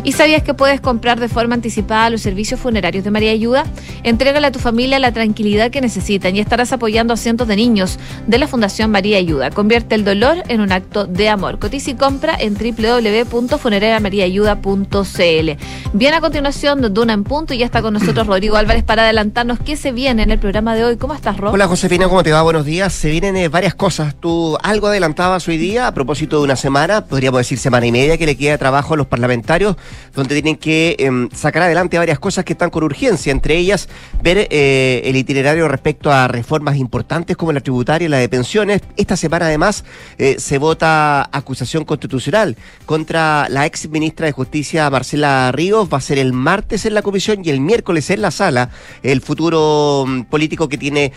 ¿Y 0.04 0.12
sabías 0.12 0.44
que 0.44 0.54
puedes 0.54 0.82
comprar 0.82 1.22
de 1.22 1.30
forma 1.30 1.56
anticipada 1.56 2.10
los 2.10 2.20
servicios 2.20 2.60
funerarios 2.60 3.06
de 3.06 3.12
María 3.12 3.32
Ayuda? 3.32 3.64
Entrégale 4.04 4.48
a 4.48 4.52
tu 4.52 4.60
familia 4.60 5.00
la 5.00 5.14
tranquilidad 5.14 5.72
que 5.72 5.80
necesitan 5.80 6.36
y 6.36 6.42
estarás 6.42 6.74
apoyando 6.74 7.14
a 7.14 7.18
cientos 7.18 7.48
de 7.48 7.56
niños 7.56 7.98
de 8.28 8.40
la 8.40 8.50
Fundación 8.50 8.92
María 8.92 9.20
Ayuda. 9.20 9.52
Convierte 9.52 9.96
el 9.96 10.04
dolor 10.04 10.44
en 10.50 10.60
un 10.60 10.74
acto 10.74 11.06
de 11.06 11.30
amor. 11.30 11.60
Cotiza 11.60 11.92
y 11.92 11.96
compra 11.96 12.36
en 12.38 12.56
www.funerariamariaayuda.cl. 12.56 15.45
Bien, 15.94 16.14
a 16.14 16.22
continuación, 16.22 16.94
Duna 16.94 17.14
en 17.14 17.24
punto 17.24 17.54
y 17.54 17.60
ya 17.60 17.66
está 17.66 17.82
con 17.82 17.94
nosotros 17.94 18.28
Rodrigo 18.28 18.58
Álvarez 18.58 18.84
para 18.84 19.04
adelantarnos 19.04 19.60
qué 19.60 19.78
se 19.78 19.92
viene 19.92 20.24
en 20.24 20.32
el 20.32 20.40
programa 20.40 20.76
de 20.76 20.84
hoy. 20.84 20.98
¿Cómo 20.98 21.14
estás, 21.14 21.38
Ro? 21.38 21.52
Hola, 21.52 21.68
Josefina, 21.68 22.08
¿cómo 22.08 22.24
te 22.24 22.32
va? 22.32 22.42
Buenos 22.42 22.66
días. 22.66 22.94
Se 22.94 23.10
vienen 23.10 23.36
eh, 23.36 23.48
varias 23.48 23.76
cosas. 23.76 24.16
Tú 24.16 24.58
algo 24.64 24.88
adelantabas 24.88 25.48
hoy 25.48 25.58
día 25.58 25.88
a 25.88 25.94
propósito 25.94 26.38
de 26.38 26.44
una 26.44 26.56
semana, 26.56 27.06
podríamos 27.06 27.40
decir 27.40 27.58
semana 27.58 27.86
y 27.86 27.92
media, 27.92 28.18
que 28.18 28.26
le 28.26 28.36
queda 28.36 28.58
trabajo 28.58 28.94
a 28.94 28.98
los 28.98 29.08
parlamentarios, 29.08 29.76
donde 30.14 30.36
tienen 30.36 30.58
que 30.58 30.96
em, 31.00 31.30
sacar 31.32 31.64
adelante 31.64 31.98
varias 31.98 32.20
cosas 32.20 32.46
que 32.46 32.54
están 32.54 32.70
con 32.70 32.84
urgencia, 32.84 33.32
entre 33.32 33.58
ellas 33.58 33.88
ver 34.22 34.48
eh, 34.50 35.02
el 35.06 35.16
itinerario 35.16 35.68
respecto 35.68 36.12
a 36.12 36.28
reformas 36.28 36.78
importantes 36.78 37.38
como 37.38 37.52
la 37.52 37.62
tributaria 37.62 38.06
y 38.06 38.10
la 38.10 38.18
de 38.18 38.30
pensiones. 38.30 38.82
Esta 38.98 39.18
semana, 39.18 39.46
además, 39.46 39.84
eh, 40.18 40.36
se 40.40 40.58
vota 40.58 41.30
acusación 41.32 41.86
constitucional 41.86 42.56
contra 42.86 43.48
la 43.50 43.66
ex 43.66 43.90
ministra 43.90 44.26
de 44.26 44.32
Justicia, 44.32 44.90
Marcela 44.90 45.35
Ríos 45.52 45.88
va 45.92 45.98
a 45.98 46.02
ser 46.02 46.18
el 46.18 46.34
martes 46.34 46.86
en 46.86 46.94
la 46.94 47.02
comisión 47.02 47.42
y 47.44 47.50
el 47.50 47.60
miércoles 47.60 48.10
en 48.10 48.22
la 48.22 48.32
sala 48.32 48.70
el 49.04 49.22
futuro 49.22 50.06
mm, 50.08 50.24
político 50.24 50.70
que 50.70 50.78
tiene 50.78 51.12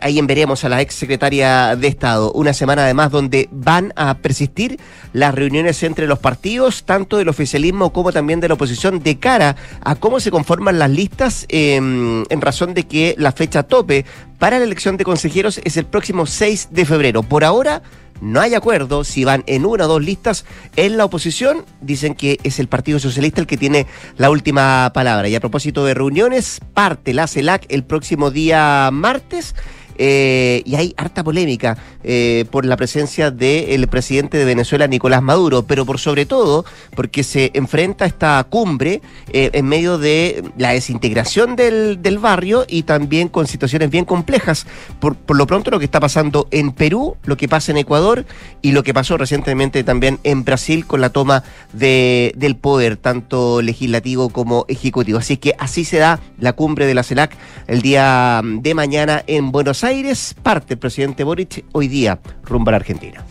ahí 0.00 0.18
en 0.18 0.26
veremos 0.26 0.64
a 0.64 0.68
la 0.68 0.80
ex 0.80 0.94
secretaria 0.94 1.76
de 1.76 1.88
Estado. 1.88 2.32
Una 2.32 2.52
semana 2.52 2.82
además 2.84 3.10
donde 3.10 3.48
van 3.52 3.92
a 3.96 4.14
persistir 4.14 4.78
las 5.12 5.34
reuniones 5.34 5.82
entre 5.82 6.06
los 6.06 6.18
partidos, 6.18 6.84
tanto 6.84 7.16
del 7.16 7.28
oficialismo 7.28 7.92
como 7.92 8.12
también 8.12 8.40
de 8.40 8.48
la 8.48 8.54
oposición, 8.54 9.02
de 9.02 9.18
cara 9.18 9.56
a 9.82 9.94
cómo 9.94 10.20
se 10.20 10.30
conforman 10.30 10.78
las 10.78 10.90
listas 10.90 11.46
em, 11.48 12.24
en 12.28 12.40
razón 12.40 12.74
de 12.74 12.84
que 12.84 13.14
la 13.18 13.32
fecha 13.32 13.62
tope 13.62 14.04
para 14.38 14.58
la 14.58 14.64
elección 14.64 14.96
de 14.96 15.04
consejeros 15.04 15.60
es 15.64 15.76
el 15.76 15.86
próximo 15.86 16.26
6 16.26 16.68
de 16.70 16.84
febrero. 16.84 17.22
Por 17.22 17.44
ahora 17.44 17.82
no 18.20 18.40
hay 18.40 18.54
acuerdo 18.54 19.04
si 19.04 19.24
van 19.24 19.44
en 19.46 19.66
una 19.66 19.84
o 19.84 19.88
dos 19.88 20.02
listas. 20.02 20.44
En 20.76 20.96
la 20.96 21.04
oposición 21.04 21.64
dicen 21.80 22.14
que 22.14 22.38
es 22.42 22.58
el 22.58 22.68
Partido 22.68 22.98
Socialista 22.98 23.40
el 23.40 23.46
que 23.46 23.56
tiene 23.56 23.86
la 24.16 24.30
última 24.30 24.90
palabra. 24.94 25.28
Y 25.28 25.34
a 25.34 25.40
propósito 25.40 25.84
de 25.84 25.94
reuniones, 25.94 26.60
parte 26.74 27.14
la 27.14 27.26
CELAC 27.26 27.66
el 27.68 27.84
próximo 27.84 28.30
día 28.30 28.90
martes 28.92 29.54
eh, 29.98 30.62
y 30.64 30.76
hay 30.76 30.94
harta 30.96 31.24
polémica 31.24 31.76
eh, 32.04 32.44
por 32.52 32.64
la 32.64 32.76
presencia 32.76 33.32
del 33.32 33.88
presidente 33.88 34.38
de 34.38 34.44
Venezuela, 34.44 34.86
Nicolás 34.86 35.22
Maduro, 35.22 35.64
pero 35.64 35.84
por 35.84 35.98
sobre 35.98 36.24
todo 36.24 36.64
porque 36.94 37.24
se 37.24 37.50
enfrenta 37.54 38.04
a 38.04 38.08
esta 38.08 38.46
cumbre 38.48 39.02
eh, 39.32 39.50
en 39.52 39.66
medio 39.66 39.98
de 39.98 40.44
la 40.56 40.70
desintegración 40.70 41.56
del, 41.56 42.00
del, 42.00 42.18
barrio 42.18 42.64
y 42.68 42.84
también 42.84 43.28
con 43.28 43.48
situaciones 43.48 43.90
bien 43.90 44.04
complejas. 44.04 44.66
Por, 45.00 45.16
por 45.16 45.36
lo 45.36 45.48
pronto 45.48 45.72
lo 45.72 45.80
que 45.80 45.84
está 45.84 45.98
pasando 45.98 46.46
en 46.52 46.70
Perú, 46.70 47.16
lo 47.24 47.36
que 47.36 47.48
pasa 47.48 47.72
en 47.72 47.78
Ecuador 47.78 48.24
y 48.62 48.70
lo 48.70 48.84
que 48.84 48.94
pasó 48.94 49.16
recientemente 49.16 49.82
también 49.82 50.20
en 50.22 50.44
Brasil 50.44 50.86
con 50.86 51.00
la 51.00 51.10
toma 51.10 51.42
de, 51.72 52.32
del 52.36 52.56
poder, 52.56 52.96
tanto 52.96 53.62
legislativo 53.62 54.28
como 54.28 54.64
ejecutivo. 54.68 55.18
Así 55.18 55.38
que 55.38 55.54
así 55.58 55.84
se 55.84 55.98
da 55.98 56.20
la 56.38 56.52
cumbre 56.52 56.86
de 56.86 56.94
la 56.94 57.02
CELAC 57.02 57.36
el 57.66 57.82
día 57.82 58.42
de 58.44 58.74
mañana 58.74 59.24
en 59.26 59.50
Buenos 59.50 59.82
Aires. 59.82 59.87
Aires, 59.88 60.34
parte 60.42 60.74
el 60.74 60.78
presidente 60.78 61.24
Boric 61.24 61.64
hoy 61.72 61.88
día 61.88 62.20
rumbo 62.44 62.70
a 62.70 62.72
la 62.72 62.76
Argentina. 62.76 63.24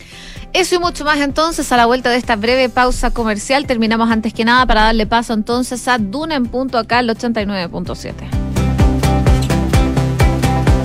Eso 0.52 0.74
y 0.74 0.78
mucho 0.78 1.04
más 1.04 1.18
entonces 1.20 1.70
a 1.72 1.76
la 1.76 1.86
vuelta 1.86 2.10
de 2.10 2.16
esta 2.16 2.36
breve 2.36 2.68
pausa 2.68 3.12
comercial. 3.12 3.66
Terminamos 3.66 4.10
antes 4.10 4.32
que 4.32 4.44
nada 4.44 4.66
para 4.66 4.82
darle 4.82 5.06
paso 5.06 5.34
entonces 5.34 5.86
a 5.88 5.98
Duna 5.98 6.34
en 6.36 6.46
punto 6.46 6.78
acá 6.78 6.98
al 6.98 7.08
89.7. 7.10 8.47